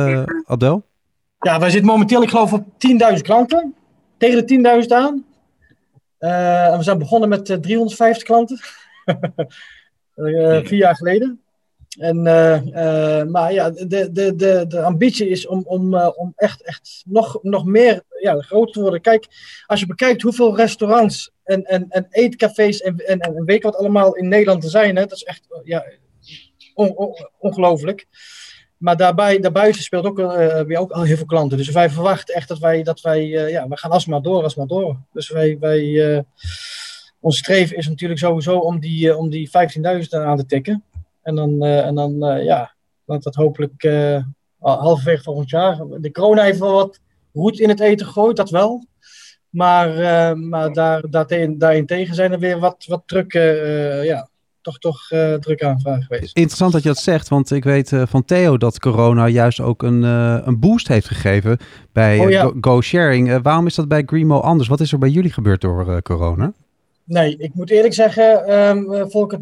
Abdel? 0.45 0.85
Ja, 1.39 1.59
wij 1.59 1.71
zitten 1.71 1.91
momenteel, 1.91 2.23
ik 2.23 2.29
geloof, 2.29 2.53
op 2.53 2.65
10.000 3.15 3.21
klanten. 3.23 3.75
Tegen 4.19 4.47
de 4.47 4.83
10.000 4.83 4.89
aan. 4.89 5.27
en 6.19 6.77
we 6.77 6.83
zijn 6.83 6.99
begonnen 6.99 7.29
met 7.29 7.45
350 7.45 8.23
klanten. 8.23 8.59
vier 10.65 10.79
jaar 10.79 10.97
geleden. 10.97 11.41
En, 11.99 12.23
maar 13.31 13.53
ja, 13.53 13.71
de, 13.71 14.13
de, 14.13 14.35
de, 14.37 14.65
de 14.69 14.83
ambitie 14.83 15.29
is 15.29 15.47
om, 15.47 15.63
om, 15.67 15.95
om 15.95 16.33
echt, 16.37 16.63
echt 16.63 17.03
nog, 17.07 17.39
nog 17.43 17.65
meer 17.65 18.03
ja, 18.21 18.41
groter 18.41 18.73
te 18.73 18.81
worden. 18.81 19.01
Kijk, 19.01 19.27
als 19.67 19.81
je 19.81 19.87
bekijkt 19.87 20.23
hoeveel 20.23 20.57
restaurants 20.57 21.31
en, 21.45 21.65
en, 21.65 21.87
en 21.89 22.07
eetcafés 22.11 22.81
en, 22.81 22.97
en, 22.97 23.21
en 23.21 23.45
weet 23.45 23.63
wat 23.63 23.77
allemaal 23.77 24.15
in 24.15 24.29
Nederland 24.29 24.65
er 24.65 24.71
zijn, 24.71 24.97
hè, 24.97 25.03
dat 25.03 25.17
is 25.17 25.25
echt 25.25 25.47
ja, 25.65 25.85
ongelooflijk. 27.39 28.07
Maar 28.77 28.97
daarbij, 28.97 29.39
daarbuiten 29.41 29.83
speelt 29.83 30.05
ook, 30.05 30.19
uh, 30.19 30.61
weer 30.61 30.79
ook 30.79 30.91
al 30.91 31.03
heel 31.03 31.17
veel 31.17 31.27
klanten. 31.27 31.59
Dus 31.59 31.69
wij 31.69 31.91
verwachten 31.91 32.35
echt 32.35 32.49
dat 32.49 32.59
wij, 32.59 32.83
dat 32.83 33.01
wij 33.01 33.27
uh, 33.27 33.51
ja, 33.51 33.69
we 33.69 33.77
gaan 33.77 33.91
alsmaar 33.91 34.23
door, 34.23 34.43
alsmaar 34.43 34.67
door. 34.67 34.97
Dus 35.13 35.31
wij, 35.31 35.57
wij 35.61 35.83
uh, 35.83 36.21
ons 37.21 37.39
streven 37.39 37.77
is 37.77 37.89
natuurlijk 37.89 38.21
sowieso 38.21 38.59
om 38.59 38.81
die, 38.81 39.17
om 39.17 39.31
die 39.31 39.49
15.000 39.49 40.09
aan 40.09 40.37
te 40.37 40.47
tikken. 40.47 40.85
En 41.23 41.35
dan, 41.35 41.65
en 41.65 41.95
dan 41.95 42.43
ja, 42.45 42.75
dat 43.07 43.23
dat 43.23 43.35
hopelijk 43.35 43.91
halverwege 44.59 45.23
volgend 45.23 45.51
jaar. 45.51 45.79
De 46.01 46.11
corona 46.11 46.43
heeft 46.43 46.59
wel 46.59 46.73
wat 46.73 47.01
roet 47.33 47.61
in 47.61 47.69
het 47.69 47.81
eten 47.81 48.07
gegooid, 48.07 48.37
dat 48.37 48.51
wel. 48.51 48.87
Maar, 49.49 50.39
maar 50.39 50.73
daar, 50.73 51.11
daartegen, 51.11 51.59
daarentegen 51.59 52.15
zijn 52.15 52.33
er 52.33 52.39
weer 52.39 52.59
wat, 52.59 52.85
wat 52.87 53.03
drukke 53.07 53.41
ja, 54.05 54.29
toch, 54.67 54.79
toch 54.79 55.11
uh, 55.11 55.35
druk 55.35 55.63
aanvraag 55.63 56.07
geweest. 56.07 56.37
Interessant 56.37 56.73
dat 56.73 56.83
je 56.83 56.89
dat 56.89 56.99
zegt, 56.99 57.29
want 57.29 57.51
ik 57.51 57.65
weet 57.65 57.91
uh, 57.91 58.03
van 58.07 58.25
Theo 58.25 58.57
dat 58.57 58.79
corona 58.79 59.29
juist 59.29 59.61
ook 59.61 59.83
een, 59.83 60.03
uh, 60.03 60.39
een 60.45 60.59
boost 60.59 60.89
heeft 60.89 61.07
gegeven 61.07 61.59
bij 61.93 62.19
oh, 62.19 62.31
ja. 62.31 62.53
Go, 62.61 62.81
Sharing. 62.81 63.43
waarom 63.43 63.67
is 63.67 63.75
dat 63.75 63.89
bij 63.89 64.03
Greenmo 64.07 64.39
anders? 64.41 64.69
Wat 64.69 64.81
is 64.81 64.93
er 64.93 64.99
bij 64.99 65.09
jullie 65.09 65.33
gebeurd 65.33 65.61
door 65.61 66.03
corona? 66.03 66.53
Nee, 67.05 67.37
ik 67.37 67.55
moet 67.55 67.71
eerlijk 67.71 67.95
zeggen, 67.95 68.59
um, 68.59 69.11
Volker, 69.11 69.39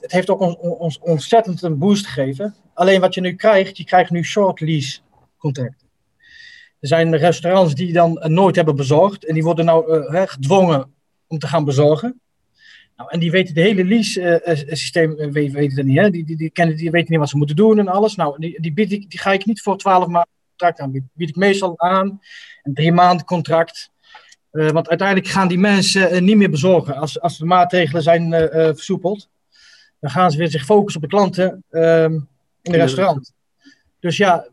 het 0.00 0.12
heeft 0.12 0.30
ook 0.30 0.40
ons, 0.40 0.56
ons 0.78 0.98
ontzettend 0.98 1.62
een 1.62 1.78
boost 1.78 2.06
gegeven. 2.06 2.54
Alleen 2.74 3.00
wat 3.00 3.14
je 3.14 3.20
nu 3.20 3.34
krijgt, 3.34 3.76
je 3.76 3.84
krijgt 3.84 4.10
nu 4.10 4.24
short 4.24 4.60
lease 4.60 4.98
contracten. 5.38 5.88
Er 6.80 6.88
zijn 6.88 7.16
restaurants 7.16 7.74
die 7.74 7.92
dan 7.92 8.22
nooit 8.22 8.56
hebben 8.56 8.76
bezorgd 8.76 9.26
en 9.26 9.34
die 9.34 9.42
worden 9.42 9.64
nou 9.64 10.04
gedwongen 10.26 10.90
om 11.26 11.38
te 11.38 11.46
gaan 11.46 11.64
bezorgen. 11.64 12.20
Nou, 12.96 13.10
en 13.10 13.20
die 13.20 13.30
weten 13.30 13.54
de 13.54 13.60
hele 13.60 13.84
lease-systeem, 13.84 15.10
uh, 15.10 15.32
weten, 15.32 15.54
weten 15.54 15.76
dat 15.76 15.84
niet. 15.84 15.98
Hè? 15.98 16.10
Die, 16.10 16.24
die, 16.24 16.36
die, 16.36 16.50
kennen, 16.50 16.76
die 16.76 16.90
weten 16.90 17.10
niet 17.10 17.18
wat 17.18 17.28
ze 17.28 17.36
moeten 17.36 17.56
doen 17.56 17.78
en 17.78 17.88
alles. 17.88 18.16
Nou, 18.16 18.38
die, 18.38 18.60
die, 18.60 18.72
bied 18.72 18.92
ik, 18.92 19.10
die 19.10 19.20
ga 19.20 19.32
ik 19.32 19.46
niet 19.46 19.62
voor 19.62 19.78
12 19.78 20.06
maanden 20.06 20.30
contract 20.48 20.80
aan. 20.80 20.90
Die 20.90 21.04
bied 21.12 21.28
ik 21.28 21.36
meestal 21.36 21.80
aan. 21.80 22.20
Een 22.62 22.74
drie 22.74 22.92
maanden 22.92 23.26
contract. 23.26 23.90
Uh, 24.52 24.70
want 24.70 24.88
uiteindelijk 24.88 25.28
gaan 25.28 25.48
die 25.48 25.58
mensen 25.58 26.14
uh, 26.14 26.20
niet 26.20 26.36
meer 26.36 26.50
bezorgen. 26.50 26.94
Als, 26.96 27.20
als 27.20 27.38
de 27.38 27.44
maatregelen 27.44 28.02
zijn 28.02 28.32
versoepeld, 28.74 29.28
dan 30.00 30.10
gaan 30.10 30.30
ze 30.30 30.38
weer 30.38 30.50
zich 30.50 30.64
focussen 30.64 31.02
op 31.02 31.10
de 31.10 31.16
klanten 31.16 31.64
ehm, 31.70 32.12
in 32.62 32.72
het 32.72 32.80
restaurant. 32.80 33.32
Dus 34.02 34.16
ja, 34.16 34.46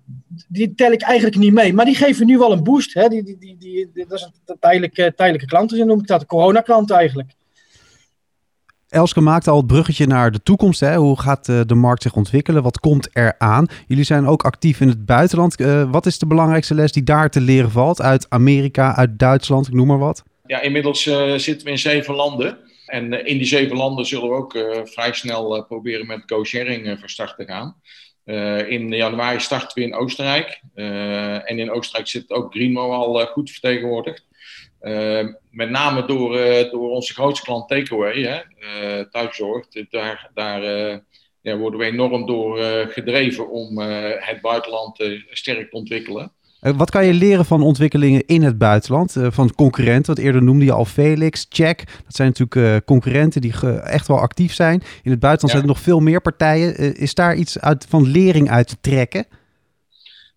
die 0.47 0.75
tel 0.75 0.91
ik 0.91 1.01
eigenlijk 1.01 1.37
niet 1.37 1.53
mee. 1.53 1.73
Maar 1.73 1.85
die 1.85 1.95
geven 1.95 2.25
nu 2.25 2.37
wel 2.37 2.51
een 2.51 2.63
boost. 2.63 2.93
Hè? 2.93 3.07
Die, 3.07 3.23
die, 3.23 3.37
die, 3.37 3.57
die, 3.57 3.89
dat 3.93 4.11
is 4.19 4.29
een 4.45 4.59
tijdelijke, 4.59 5.13
tijdelijke 5.15 5.47
klanten, 5.47 5.87
noem 5.87 5.99
ik 5.99 6.07
dat. 6.07 6.19
De 6.19 6.25
coronaklanten 6.25 6.95
eigenlijk. 6.95 7.31
Elske 8.89 9.21
maakt 9.21 9.47
al 9.47 9.57
het 9.57 9.67
bruggetje 9.67 10.07
naar 10.07 10.31
de 10.31 10.43
toekomst. 10.43 10.79
Hè? 10.79 10.95
Hoe 10.95 11.19
gaat 11.19 11.45
de, 11.45 11.59
eh, 11.59 11.65
de 11.65 11.75
markt 11.75 12.01
zich 12.01 12.15
ontwikkelen? 12.15 12.63
Wat 12.63 12.79
komt 12.79 13.09
er 13.13 13.35
aan? 13.37 13.67
Jullie 13.87 14.03
zijn 14.03 14.27
ook 14.27 14.43
actief 14.43 14.81
in 14.81 14.87
het 14.87 15.05
buitenland. 15.05 15.61
Uh, 15.61 15.91
wat 15.91 16.05
is 16.05 16.19
de 16.19 16.27
belangrijkste 16.27 16.75
les 16.75 16.91
die 16.91 17.03
daar 17.03 17.29
te 17.29 17.41
leren 17.41 17.71
valt? 17.71 18.01
Uit 18.01 18.25
Amerika, 18.29 18.95
uit 18.95 19.19
Duitsland, 19.19 19.67
ik 19.67 19.73
noem 19.73 19.87
maar 19.87 19.97
wat. 19.97 20.23
Ja, 20.45 20.61
inmiddels 20.61 21.05
uh, 21.05 21.33
zitten 21.35 21.65
we 21.65 21.71
in 21.71 21.77
zeven 21.77 22.15
landen. 22.15 22.57
En 22.85 23.25
in 23.25 23.37
die 23.37 23.47
zeven 23.47 23.77
landen 23.77 24.05
zullen 24.05 24.29
we 24.29 24.35
ook 24.35 24.57
vrij 24.83 25.13
snel 25.13 25.65
proberen 25.65 26.07
met 26.07 26.25
co-sharing 26.25 26.99
van 26.99 27.09
start 27.09 27.35
te 27.35 27.45
gaan. 27.45 27.75
in 28.69 28.91
januari 28.91 29.39
starten 29.39 29.81
we 29.81 29.87
in 29.87 29.95
Oostenrijk. 29.95 30.61
en 30.73 31.59
in 31.59 31.71
Oostenrijk 31.71 32.07
zit 32.07 32.31
ook 32.31 32.51
Greenmo 32.51 32.91
al 32.91 33.25
goed 33.25 33.51
vertegenwoordigd. 33.51 34.27
Uh, 34.81 35.27
met 35.51 35.69
name 35.69 36.05
door, 36.05 36.39
uh, 36.39 36.71
door 36.71 36.89
onze 36.89 37.13
grootste 37.13 37.45
klant 37.45 37.67
Takeaway, 37.67 38.21
hè, 38.21 38.39
uh, 38.59 39.05
thuiszorg. 39.11 39.65
Daar, 39.89 40.29
daar 40.33 40.61
ja, 41.41 41.57
worden 41.57 41.79
we 41.79 41.85
enorm 41.85 42.25
door 42.25 42.57
gedreven 42.87 43.49
om 43.49 43.79
het 43.79 44.41
buitenland 44.41 45.03
sterk 45.29 45.69
te 45.69 45.75
ontwikkelen. 45.75 46.31
Wat 46.59 46.91
kan 46.91 47.05
je 47.05 47.13
leren 47.13 47.45
van 47.45 47.61
ontwikkelingen 47.61 48.25
in 48.25 48.43
het 48.43 48.57
buitenland? 48.57 49.15
van 49.29 49.55
concurrenten, 49.55 50.05
want 50.05 50.27
eerder 50.27 50.43
noemde 50.43 50.65
je 50.65 50.71
al 50.71 50.85
Felix, 50.85 51.45
Check. 51.49 51.83
Dat 52.05 52.15
zijn 52.15 52.33
natuurlijk 52.37 52.85
concurrenten 52.85 53.41
die 53.41 53.53
echt 53.83 54.07
wel 54.07 54.19
actief 54.19 54.53
zijn. 54.53 54.83
In 55.03 55.11
het 55.11 55.19
buitenland 55.19 55.51
zijn 55.51 55.61
er 55.61 55.67
nog 55.75 55.79
veel 55.79 55.99
meer 55.99 56.21
partijen. 56.21 56.95
is 56.95 57.13
daar 57.13 57.35
iets 57.35 57.59
uit, 57.59 57.85
van 57.89 58.07
lering 58.07 58.49
uit 58.49 58.67
te 58.67 58.77
trekken? 58.81 59.25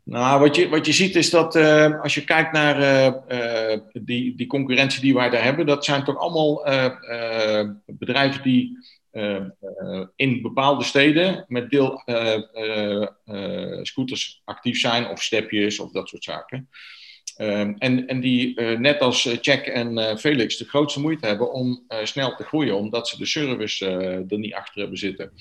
Nou, 0.04 0.40
wat 0.40 0.56
je, 0.56 0.68
wat 0.68 0.86
je 0.86 0.92
ziet 0.92 1.16
is 1.16 1.30
dat 1.30 1.56
uh, 1.56 2.00
als 2.00 2.14
je 2.14 2.24
kijkt 2.24 2.52
naar 2.52 2.80
uh, 2.80 3.14
uh, 3.28 3.78
die, 3.92 4.36
die 4.36 4.46
concurrentie 4.46 5.00
die 5.00 5.14
wij 5.14 5.30
daar 5.30 5.42
hebben, 5.42 5.66
dat 5.66 5.84
zijn 5.84 6.04
toch 6.04 6.18
allemaal 6.18 6.64
bedrijven 7.86 8.42
die 8.42 8.78
in 10.16 10.42
bepaalde 10.42 10.84
steden 10.84 11.44
met 11.48 11.70
deel 11.70 12.02
scooters 13.82 14.42
actief 14.44 14.80
zijn, 14.80 15.08
of 15.08 15.22
stepjes 15.22 15.78
of 15.78 15.90
dat 15.90 16.08
soort 16.08 16.24
zaken. 16.24 16.68
en, 17.36 18.06
en 18.06 18.20
die 18.20 18.60
net 18.60 19.00
als 19.00 19.36
Check 19.40 19.66
en 19.66 20.18
Felix 20.18 20.56
de 20.56 20.68
grootste 20.68 21.00
moeite 21.00 21.26
hebben 21.26 21.52
om 21.52 21.84
snel 22.02 22.34
te 22.34 22.44
groeien, 22.44 22.76
omdat 22.76 23.08
ze 23.08 23.18
de 23.18 23.26
service 23.26 23.86
er 24.28 24.38
niet 24.38 24.54
achter 24.54 24.80
hebben 24.80 24.98
zitten. 24.98 25.32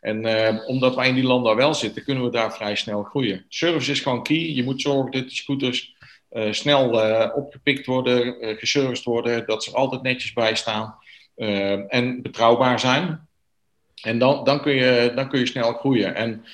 En 0.00 0.26
uh, 0.26 0.68
omdat 0.68 0.94
wij 0.94 1.08
in 1.08 1.14
die 1.14 1.24
landen 1.24 1.56
wel 1.56 1.74
zitten, 1.74 2.04
kunnen 2.04 2.24
we 2.24 2.30
daar 2.30 2.54
vrij 2.54 2.76
snel 2.76 3.02
groeien. 3.02 3.44
Service 3.48 3.90
is 3.90 4.00
gewoon 4.00 4.22
key. 4.22 4.54
Je 4.54 4.64
moet 4.64 4.80
zorgen 4.80 5.12
dat 5.12 5.22
die 5.22 5.36
scooters 5.36 5.94
uh, 6.30 6.52
snel 6.52 7.08
uh, 7.08 7.30
opgepikt 7.34 7.86
worden, 7.86 8.34
geserviced 8.58 9.04
worden, 9.04 9.46
dat 9.46 9.64
ze 9.64 9.72
altijd 9.72 10.02
netjes 10.02 10.32
bij 10.32 10.54
staan 10.54 10.98
en 11.88 12.22
betrouwbaar 12.22 12.80
zijn. 12.80 13.28
En 14.02 14.18
dan, 14.18 14.44
dan, 14.44 14.60
kun 14.60 14.74
je, 14.74 15.12
dan 15.14 15.28
kun 15.28 15.38
je 15.38 15.46
snel 15.46 15.72
groeien. 15.72 16.14
En 16.14 16.44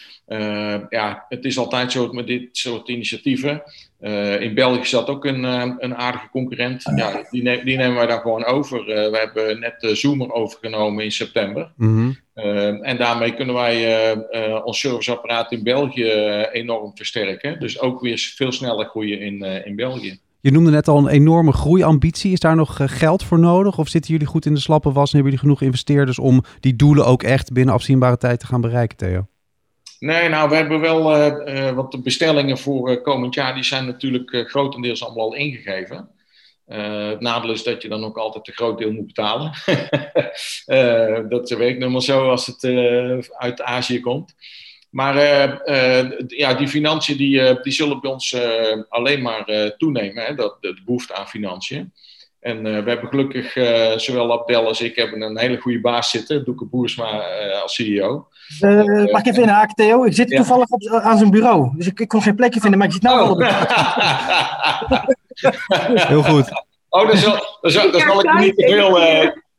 ja, 0.89 1.27
het 1.29 1.45
is 1.45 1.59
altijd 1.59 1.93
zo 1.93 2.13
met 2.13 2.27
dit 2.27 2.49
soort 2.53 2.89
initiatieven. 2.89 3.63
Uh, 4.01 4.41
in 4.41 4.55
België 4.55 4.85
zat 4.85 5.09
ook 5.09 5.25
een, 5.25 5.45
een 5.85 5.97
aardige 5.97 6.29
concurrent. 6.31 6.83
Ja, 6.95 7.27
die, 7.31 7.65
die, 7.65 7.77
nemen 7.77 7.95
wij 7.95 8.07
dan 8.07 8.21
gewoon 8.21 8.45
over. 8.45 8.85
We 8.85 9.19
hebben 9.19 9.61
net 9.61 9.97
Zoomer 9.99 10.33
overgenomen 10.33 11.05
in 11.05 11.13
september. 11.13 11.73
Mm 11.77 12.17
-hmm. 12.35 12.83
en 12.83 12.97
daarmee 12.97 13.35
kunnen 13.35 13.55
wij 13.55 14.63
ons 14.63 14.81
serviceapparaat 14.81 15.53
in 15.53 15.63
België 15.63 16.11
enorm 16.53 16.97
versterken. 16.97 17.61
Dus 17.61 17.81
ook 17.81 18.01
weer 18.01 18.19
veel 18.19 18.53
sneller 18.53 18.87
groeien 18.87 19.21
in, 19.21 19.43
in 19.43 19.77
België. 19.77 20.19
Je 20.43 20.51
noemde 20.51 20.71
net 20.71 20.89
al 20.89 20.99
een 20.99 21.09
enorme 21.09 21.53
groeiambitie. 21.53 22.33
Is 22.33 22.41
daar 22.41 22.57
nog 22.57 22.79
geld 22.85 23.23
voor 23.23 23.39
nodig? 23.39 23.79
Of 23.79 23.89
zitten 23.89 24.13
jullie 24.13 24.27
goed 24.27 24.47
in 24.47 24.55
de 24.55 24.61
slappe 24.61 24.93
was 24.93 25.13
en 25.13 25.15
hebben 25.15 25.33
jullie 25.33 25.39
genoeg 25.39 25.63
investeerders 25.63 26.19
om 26.19 26.45
die 26.61 26.77
doelen 26.77 27.07
ook 27.07 27.23
echt 27.23 27.53
binnen 27.53 27.75
afzienbare 27.75 28.17
tijd 28.17 28.41
te 28.41 28.47
gaan 28.47 28.61
bereiken, 28.61 28.97
Theo? 28.97 29.27
Nee, 29.99 30.29
nou, 30.29 30.49
we 30.49 30.55
hebben 30.55 30.81
wel, 30.81 31.17
uh, 31.17 31.55
uh, 31.55 31.71
want 31.71 31.93
de 31.93 32.01
bestellingen 32.01 32.59
voor 32.59 33.03
komend 33.03 33.35
jaar, 33.35 33.55
die 33.55 33.63
zijn 33.63 33.87
natuurlijk 33.87 34.45
grotendeels 34.49 35.05
allemaal 35.05 35.25
al 35.25 35.35
ingegeven. 35.35 36.09
het 36.67 37.21
nadeel 37.21 37.53
is 37.53 37.63
dat 37.63 37.83
je 37.83 37.89
dan 37.89 38.05
ook 38.05 38.17
altijd 38.17 38.49
een 38.49 38.55
groot 38.55 38.79
deel 38.79 38.93
moet 38.93 39.07
betalen. 39.07 39.53
dat 41.29 41.51
werkt 41.51 41.79
helemaal 41.79 42.01
zo 42.01 42.31
als 42.31 42.47
het 42.47 42.65
uit 43.31 43.63
Azië 43.63 44.01
komt. 44.01 44.35
Maar 44.93 45.17
ja, 46.27 46.55
die 46.55 46.69
financiën 46.69 47.17
die, 47.17 47.61
die 47.63 47.73
zullen 47.73 48.01
bij 48.01 48.11
ons 48.11 48.37
alleen 48.89 49.23
maar 49.23 49.73
toenemen, 49.79 50.25
hè, 50.25 50.35
dat, 50.35 50.57
de 50.61 50.81
behoefte 50.85 51.15
aan 51.15 51.29
financiën. 51.29 51.93
En 52.43 52.57
uh, 52.57 52.63
we 52.63 52.91
hebben 52.91 53.09
gelukkig, 53.09 53.57
uh, 53.57 53.97
zowel 53.97 54.33
Abdel 54.33 54.67
als 54.67 54.81
ik, 54.81 54.97
hebben 54.97 55.23
een 55.23 55.39
hele 55.39 55.57
goede 55.57 55.81
baas 55.81 56.11
zitten. 56.11 56.45
Doeke 56.45 56.65
Boersma 56.65 57.13
uh, 57.13 57.63
als 57.63 57.75
CEO. 57.75 58.27
mag 59.11 59.21
ik 59.21 59.27
even 59.27 59.43
inhaken, 59.43 59.75
Theo? 59.75 60.05
Ik 60.05 60.15
zit 60.15 60.31
ja. 60.31 60.37
toevallig 60.37 60.69
op, 60.69 60.89
aan 60.89 61.19
zijn 61.19 61.31
bureau. 61.31 61.71
Dus 61.77 61.87
ik, 61.87 62.01
ik, 62.01 62.09
kon 62.09 62.23
geen 62.23 62.35
plekje 62.35 62.61
vinden, 62.61 62.79
maar 62.79 62.89
ik 62.89 62.93
zit 62.93 63.03
nou 63.03 63.19
wel 63.19 63.31
op 63.31 63.41
Heel 66.09 66.23
goed. 66.23 66.49
Oh, 66.89 67.09
dan 67.09 67.17
zal, 67.17 67.59
dan 67.61 67.71
zal, 67.71 67.91
dan 67.91 68.01
zal 68.01 68.25
ik 68.25 68.39
niet 68.39 68.57
te 68.57 68.69
veel 68.69 68.99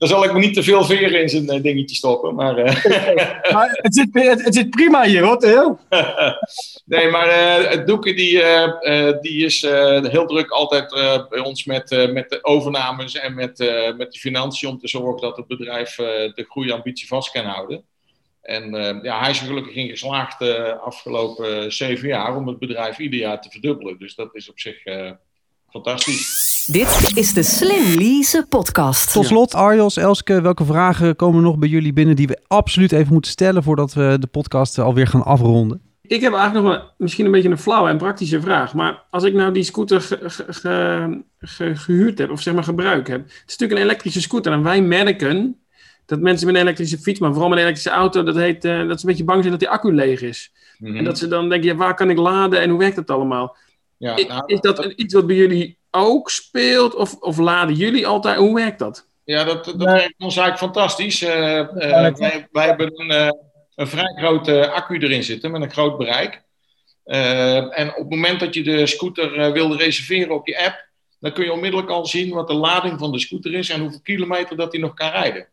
dan 0.04 0.12
zal 0.12 0.24
ik 0.24 0.34
me 0.34 0.40
niet 0.40 0.54
te 0.54 0.64
veel 0.64 0.84
veren 0.84 1.22
in 1.22 1.30
zijn 1.30 1.56
uh, 1.56 1.62
dingetje 1.62 1.96
stoppen. 1.96 2.36
Maar, 2.36 2.58
uh... 2.58 2.86
maar 3.54 3.70
het, 3.72 3.96
zit, 3.96 4.08
het, 4.12 4.44
het, 4.44 4.56
zit 4.56 4.70
prima 4.70 5.04
hier, 5.04 5.24
hoor, 5.24 5.40
nee, 6.86 7.10
maar 7.10 7.28
uh, 7.28 7.70
het 7.70 7.88
Doeken 7.88 8.16
die, 8.16 8.44
die 9.22 9.46
is 9.46 9.62
heel 9.62 10.26
druk 10.26 10.50
altijd 10.50 10.90
bij 11.30 11.40
ons 11.40 11.66
met, 11.66 12.10
met 12.14 12.30
de 12.30 12.44
overnames 12.44 13.16
en 13.16 13.34
met, 13.36 13.58
met 13.98 14.12
de 14.12 14.20
financiën 14.20 14.70
om 14.70 14.80
te 14.80 14.88
zorgen 14.88 15.22
dat 15.22 15.38
het 15.38 15.48
bedrijf 15.48 15.96
de 15.96 16.46
groeiambitie 16.50 17.08
vast 17.08 17.32
kan 17.32 17.46
houden. 17.46 17.84
En 18.42 19.00
ja, 19.04 19.20
hij 19.20 19.30
is 19.30 19.40
er 19.40 19.48
gelukkig 19.48 19.76
in 19.76 19.90
geslaagd 19.90 20.40
de 20.40 20.76
afgelopen 20.76 21.74
zeven 21.74 22.08
jaar 22.08 22.36
om 22.36 22.48
het 22.48 22.60
bedrijf 22.60 22.98
ieder 22.98 23.20
jaar 23.20 23.42
te 23.42 23.50
verdubbelen. 23.50 24.00
Dus 24.00 24.16
dat 24.16 24.36
is 24.36 24.50
op 24.50 24.60
zich 24.60 24.84
fantastisch. 25.70 26.53
Dit 26.66 27.12
is 27.16 27.34
de 27.34 27.44
Slim 27.44 27.98
Lease 27.98 28.46
podcast. 28.50 29.14
Tot 29.14 29.26
slot, 29.26 29.54
Arjos, 29.54 29.98
Elske, 29.98 30.42
welke 30.42 30.66
vragen 30.66 31.16
komen 31.16 31.42
nog 31.42 31.58
bij 31.58 31.70
jullie 31.70 31.94
binnen 31.94 32.16
die 32.16 32.28
we 32.28 32.40
absoluut 32.48 32.92
even 32.92 33.14
moeten 33.14 33.32
stellen 33.32 33.64
voordat 33.64 33.94
we 33.94 34.18
de 34.20 34.28
podcast 34.28 34.80
alweer 34.80 35.08
gaan 35.08 35.24
afronden? 35.24 35.82
Ik 36.02 36.22
heb 36.22 36.34
eigenlijk 36.34 36.66
nog 36.66 36.76
een, 36.76 36.84
misschien 36.98 37.26
een 37.26 37.32
beetje 37.32 37.50
een 37.50 37.58
flauwe 37.58 37.90
en 37.90 37.98
praktische 37.98 38.42
vraag. 38.42 38.74
Maar 38.74 39.04
als 39.10 39.24
ik 39.24 39.34
nou 39.34 39.54
die 39.54 39.64
scooter 39.64 40.02
gehuurd 41.48 42.18
heb, 42.18 42.32
of 42.32 42.42
zeg 42.42 42.54
maar 42.54 42.64
gebruik 42.64 43.08
heb. 43.08 43.22
Het 43.24 43.32
is 43.32 43.58
natuurlijk 43.58 43.80
een 43.80 43.86
elektrische 43.86 44.22
scooter. 44.22 44.52
En 44.52 44.64
wij 44.64 44.82
merken 44.82 45.60
dat 46.06 46.20
mensen 46.20 46.46
met 46.48 46.56
een 46.56 46.62
elektrische 46.62 46.98
fiets, 46.98 47.20
maar 47.20 47.32
vooral 47.32 47.50
met 47.50 47.58
een 47.58 47.64
elektrische 47.64 47.98
auto, 48.00 48.24
dat, 48.24 48.36
heet, 48.36 48.66
uh, 48.66 48.88
dat 48.88 49.00
ze 49.00 49.06
een 49.06 49.12
beetje 49.12 49.24
bang 49.24 49.40
zijn 49.40 49.52
dat 49.52 49.60
die 49.60 49.70
accu 49.70 49.94
leeg 49.94 50.22
is. 50.22 50.52
Mhm. 50.78 50.96
En 50.96 51.04
dat 51.04 51.18
ze 51.18 51.28
dan 51.28 51.50
denken, 51.50 51.70
ja, 51.70 51.76
waar 51.76 51.96
kan 51.96 52.10
ik 52.10 52.18
laden 52.18 52.62
en 52.62 52.70
hoe 52.70 52.80
werkt 52.80 52.96
dat 52.96 53.10
allemaal? 53.10 53.56
Ja, 53.98 54.16
nou, 54.28 54.44
is, 54.46 54.60
dat 54.60 54.86
iets 54.86 55.14
wat 55.14 55.28
bij 55.28 55.36
jullie 55.36 55.78
ook 55.94 56.30
speelt? 56.30 56.96
Of, 56.96 57.16
of 57.20 57.38
laden 57.38 57.76
jullie 57.76 58.08
altijd? 58.08 58.38
Hoe 58.38 58.56
werkt 58.56 58.80
dat? 58.80 59.08
Ja, 59.24 59.44
dat, 59.44 59.66
dat 59.66 59.78
werkt 59.78 60.14
ons 60.18 60.38
eigenlijk 60.38 60.58
fantastisch. 60.58 61.22
Uh, 61.22 61.30
uh, 61.30 61.68
wij, 61.76 62.48
wij, 62.52 62.66
hebben 62.66 62.92
een, 62.96 63.36
een 63.76 63.88
vrij 63.88 64.14
grote 64.18 64.70
accu 64.70 64.98
erin 64.98 65.24
zitten 65.24 65.52
met 65.52 65.62
een 65.62 65.72
groot 65.72 65.98
bereik. 65.98 66.44
en 67.04 67.90
op 67.90 67.98
het 67.98 68.10
moment 68.10 68.40
dat 68.40 68.54
je 68.54 68.64
de 68.64 68.88
scooter 68.88 69.54
wilde 69.54 69.78
reserveren 69.78 70.36
op 70.36 70.48
je 70.48 70.66
app, 70.66 70.86
dan 71.20 71.34
kun 71.34 71.44
je 71.44 71.54
onmiddellijk 71.54 71.90
al 71.90 72.06
zien 72.06 72.34
wat 72.34 72.48
de 72.48 72.54
lading 72.54 73.00
van 73.00 73.12
de 73.12 73.20
scooter 73.20 73.54
is 73.54 73.70
en 73.70 73.82
hoeveel 73.82 74.02
kilometer 74.04 74.58
dat 74.58 74.72
hij 74.72 74.82
nog 74.82 74.94
kan 74.94 75.10
rijden. 75.10 75.48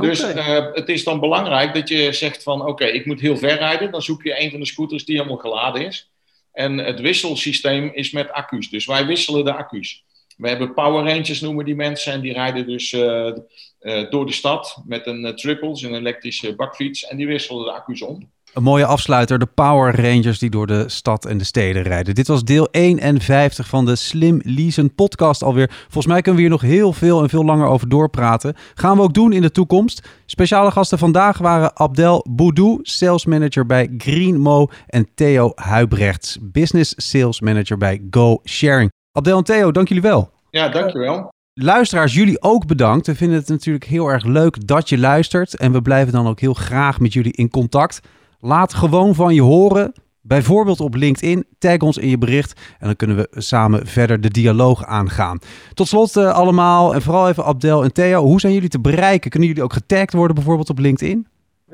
Dus 0.00 0.34
uh, 0.34 0.66
het 0.72 0.88
is 0.88 1.04
dan 1.04 1.20
belangrijk 1.20 1.74
dat 1.74 1.88
je 1.88 2.12
zegt 2.12 2.42
van 2.42 2.66
oké, 2.66 2.84
ik 2.84 3.06
moet 3.06 3.20
heel 3.20 3.36
ver 3.36 3.56
rijden. 3.56 3.90
Dan 3.90 4.02
zoek 4.02 4.22
je 4.22 4.40
een 4.40 4.50
van 4.50 4.60
de 4.60 4.66
scooters 4.66 5.04
die 5.04 5.16
helemaal 5.16 5.36
geladen 5.36 5.86
is. 5.86 6.11
En 6.52 6.78
het 6.78 7.00
wisselsysteem 7.00 7.90
is 7.92 8.10
met 8.10 8.32
accu's. 8.32 8.70
Dus 8.70 8.86
wij 8.86 9.06
wisselen 9.06 9.44
de 9.44 9.54
accu's. 9.54 10.04
We 10.36 10.48
hebben 10.48 10.74
power 10.74 11.04
rangers 11.04 11.40
noemen 11.40 11.64
die 11.64 11.74
mensen. 11.74 12.12
En 12.12 12.20
die 12.20 12.32
rijden 12.32 12.66
dus 12.66 12.92
uh, 12.92 13.32
uh, 13.80 14.10
door 14.10 14.26
de 14.26 14.32
stad 14.32 14.82
met 14.86 15.06
een 15.06 15.36
triples, 15.36 15.82
een 15.82 15.94
elektrische 15.94 16.54
bakfiets. 16.54 17.04
En 17.04 17.16
die 17.16 17.26
wisselen 17.26 17.64
de 17.64 17.72
accu's 17.72 18.02
om. 18.02 18.30
Een 18.54 18.62
mooie 18.62 18.86
afsluiter, 18.86 19.38
de 19.38 19.46
Power 19.46 19.96
Rangers 19.96 20.38
die 20.38 20.50
door 20.50 20.66
de 20.66 20.88
stad 20.88 21.26
en 21.26 21.38
de 21.38 21.44
steden 21.44 21.82
rijden. 21.82 22.14
Dit 22.14 22.26
was 22.26 22.44
deel 22.44 22.68
51 22.70 23.68
van 23.68 23.84
de 23.84 23.96
Slim 23.96 24.40
Leasen 24.44 24.94
podcast 24.94 25.42
alweer. 25.42 25.70
Volgens 25.82 26.06
mij 26.06 26.20
kunnen 26.20 26.34
we 26.34 26.40
hier 26.40 26.50
nog 26.50 26.60
heel 26.60 26.92
veel 26.92 27.22
en 27.22 27.28
veel 27.28 27.44
langer 27.44 27.66
over 27.66 27.88
doorpraten. 27.88 28.54
Gaan 28.74 28.96
we 28.96 29.02
ook 29.02 29.14
doen 29.14 29.32
in 29.32 29.42
de 29.42 29.50
toekomst. 29.50 30.08
Speciale 30.26 30.70
gasten 30.70 30.98
vandaag 30.98 31.38
waren 31.38 31.76
Abdel 31.76 32.26
Boudou, 32.30 32.78
sales 32.82 33.26
manager 33.26 33.66
bij 33.66 33.94
Greenmo 33.98 34.68
en 34.86 35.08
Theo 35.14 35.52
Huibrechts, 35.54 36.38
business 36.40 36.94
sales 36.96 37.40
manager 37.40 37.76
bij 37.76 38.02
Go 38.10 38.40
Sharing. 38.44 38.90
Abdel 39.12 39.38
en 39.38 39.44
Theo, 39.44 39.70
dank 39.70 39.88
jullie 39.88 40.02
wel. 40.02 40.30
Ja, 40.50 40.68
dankjewel. 40.68 41.28
Luisteraars, 41.54 42.14
jullie 42.14 42.42
ook 42.42 42.66
bedankt. 42.66 43.06
We 43.06 43.14
vinden 43.14 43.38
het 43.38 43.48
natuurlijk 43.48 43.84
heel 43.84 44.08
erg 44.08 44.24
leuk 44.24 44.66
dat 44.66 44.88
je 44.88 44.98
luistert. 44.98 45.56
En 45.56 45.72
we 45.72 45.82
blijven 45.82 46.12
dan 46.12 46.26
ook 46.26 46.40
heel 46.40 46.54
graag 46.54 47.00
met 47.00 47.12
jullie 47.12 47.32
in 47.32 47.50
contact. 47.50 48.00
Laat 48.44 48.74
gewoon 48.74 49.14
van 49.14 49.34
je 49.34 49.42
horen. 49.42 49.92
Bijvoorbeeld 50.20 50.80
op 50.80 50.94
LinkedIn. 50.94 51.44
Tag 51.58 51.78
ons 51.78 51.96
in 51.96 52.08
je 52.08 52.18
bericht. 52.18 52.60
En 52.78 52.86
dan 52.86 52.96
kunnen 52.96 53.16
we 53.16 53.28
samen 53.30 53.86
verder 53.86 54.20
de 54.20 54.30
dialoog 54.30 54.84
aangaan. 54.84 55.38
Tot 55.74 55.88
slot 55.88 56.16
uh, 56.16 56.32
allemaal. 56.32 56.94
En 56.94 57.02
vooral 57.02 57.28
even 57.28 57.44
Abdel 57.44 57.82
en 57.82 57.92
Theo. 57.92 58.22
Hoe 58.24 58.40
zijn 58.40 58.52
jullie 58.52 58.68
te 58.68 58.80
bereiken? 58.80 59.30
Kunnen 59.30 59.48
jullie 59.48 59.64
ook 59.64 59.72
getagd 59.72 60.12
worden 60.12 60.34
bijvoorbeeld 60.34 60.70
op 60.70 60.78
LinkedIn? 60.78 61.26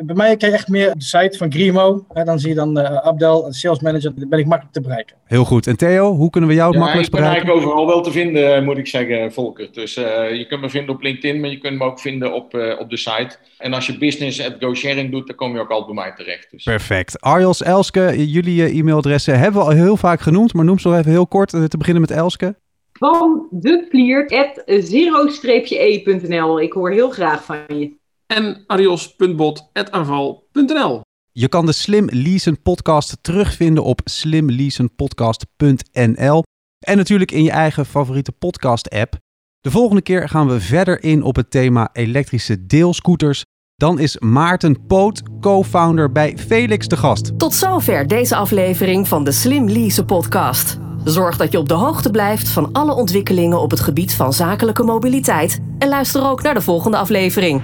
Bij 0.04 0.14
mij 0.14 0.36
krijg 0.36 0.52
je 0.52 0.58
echt 0.58 0.68
meer 0.68 0.92
de 0.94 1.02
site 1.02 1.38
van 1.38 1.52
Grimo. 1.52 2.04
En 2.12 2.24
dan 2.24 2.38
zie 2.38 2.48
je 2.48 2.54
dan 2.54 2.78
uh, 2.78 2.96
Abdel, 2.96 3.46
sales 3.52 3.80
manager. 3.80 4.12
Dan 4.14 4.28
ben 4.28 4.38
ik 4.38 4.46
makkelijk 4.46 4.74
te 4.74 4.80
bereiken. 4.80 5.16
Heel 5.24 5.44
goed. 5.44 5.66
En 5.66 5.76
Theo, 5.76 6.14
hoe 6.14 6.30
kunnen 6.30 6.50
we 6.50 6.56
jou 6.56 6.66
het 6.66 6.76
ja, 6.76 6.80
makkelijkst 6.80 7.14
bereiken? 7.14 7.40
Ik 7.40 7.44
ben 7.44 7.52
eigenlijk 7.54 7.76
overal 7.78 7.94
wel 7.94 8.12
te 8.12 8.18
vinden, 8.18 8.64
moet 8.64 8.78
ik 8.78 8.86
zeggen, 8.86 9.32
Volker. 9.32 9.68
Dus 9.72 9.96
uh, 9.96 10.04
je 10.34 10.46
kunt 10.46 10.60
me 10.60 10.70
vinden 10.70 10.94
op 10.94 11.02
LinkedIn, 11.02 11.40
maar 11.40 11.50
je 11.50 11.58
kunt 11.58 11.78
me 11.78 11.84
ook 11.84 12.00
vinden 12.00 12.32
op, 12.32 12.54
uh, 12.54 12.80
op 12.80 12.90
de 12.90 12.96
site. 12.96 13.36
En 13.58 13.72
als 13.74 13.86
je 13.86 13.98
business 13.98 14.46
at 14.46 14.54
GoSharing 14.60 15.10
doet, 15.10 15.26
dan 15.26 15.36
kom 15.36 15.54
je 15.54 15.60
ook 15.60 15.70
altijd 15.70 15.94
bij 15.94 16.04
mij 16.04 16.14
terecht. 16.16 16.50
Dus. 16.50 16.62
Perfect. 16.62 17.20
Arjos, 17.20 17.62
Elske, 17.62 18.30
jullie 18.30 18.62
e-mailadressen 18.62 19.38
hebben 19.38 19.60
we 19.60 19.66
al 19.66 19.74
heel 19.74 19.96
vaak 19.96 20.20
genoemd. 20.20 20.54
Maar 20.54 20.64
noem 20.64 20.78
ze 20.78 20.88
nog 20.88 20.96
even 20.96 21.10
heel 21.10 21.26
kort, 21.26 21.50
te 21.50 21.76
beginnen 21.78 22.00
met 22.00 22.10
Elske. 22.10 22.54
Van 22.92 23.46
de 23.50 23.86
vliert 23.90 24.32
at 24.32 24.62
zero-e.nl. 24.84 26.60
Ik 26.60 26.72
hoor 26.72 26.90
heel 26.90 27.10
graag 27.10 27.44
van 27.44 27.58
je 27.68 27.97
en 28.28 28.64
arios.bot.aval.nl. 28.66 31.00
Je 31.32 31.48
kan 31.48 31.66
de 31.66 31.72
Slim 31.72 32.08
Leasen 32.10 32.62
podcast 32.62 33.18
terugvinden 33.20 33.84
op 33.84 34.00
slimleasenpodcast.nl 34.04 36.42
en 36.78 36.96
natuurlijk 36.96 37.30
in 37.30 37.42
je 37.42 37.50
eigen 37.50 37.86
favoriete 37.86 38.32
podcast 38.32 38.90
app. 38.90 39.16
De 39.60 39.70
volgende 39.70 40.02
keer 40.02 40.28
gaan 40.28 40.48
we 40.48 40.60
verder 40.60 41.02
in 41.02 41.22
op 41.22 41.36
het 41.36 41.50
thema 41.50 41.88
elektrische 41.92 42.66
deelscooters. 42.66 43.42
Dan 43.76 43.98
is 43.98 44.18
Maarten 44.18 44.86
Poot, 44.86 45.22
co-founder 45.40 46.12
bij 46.12 46.38
Felix 46.38 46.88
de 46.88 46.96
gast. 46.96 47.38
Tot 47.38 47.54
zover 47.54 48.06
deze 48.06 48.36
aflevering 48.36 49.08
van 49.08 49.24
de 49.24 49.32
Slim 49.32 49.68
Lease 49.68 50.04
podcast. 50.04 50.78
Zorg 51.04 51.36
dat 51.36 51.52
je 51.52 51.58
op 51.58 51.68
de 51.68 51.74
hoogte 51.74 52.10
blijft 52.10 52.48
van 52.48 52.72
alle 52.72 52.92
ontwikkelingen 52.92 53.60
op 53.60 53.70
het 53.70 53.80
gebied 53.80 54.14
van 54.14 54.32
zakelijke 54.32 54.82
mobiliteit 54.82 55.60
en 55.78 55.88
luister 55.88 56.24
ook 56.24 56.42
naar 56.42 56.54
de 56.54 56.60
volgende 56.60 56.96
aflevering. 56.96 57.62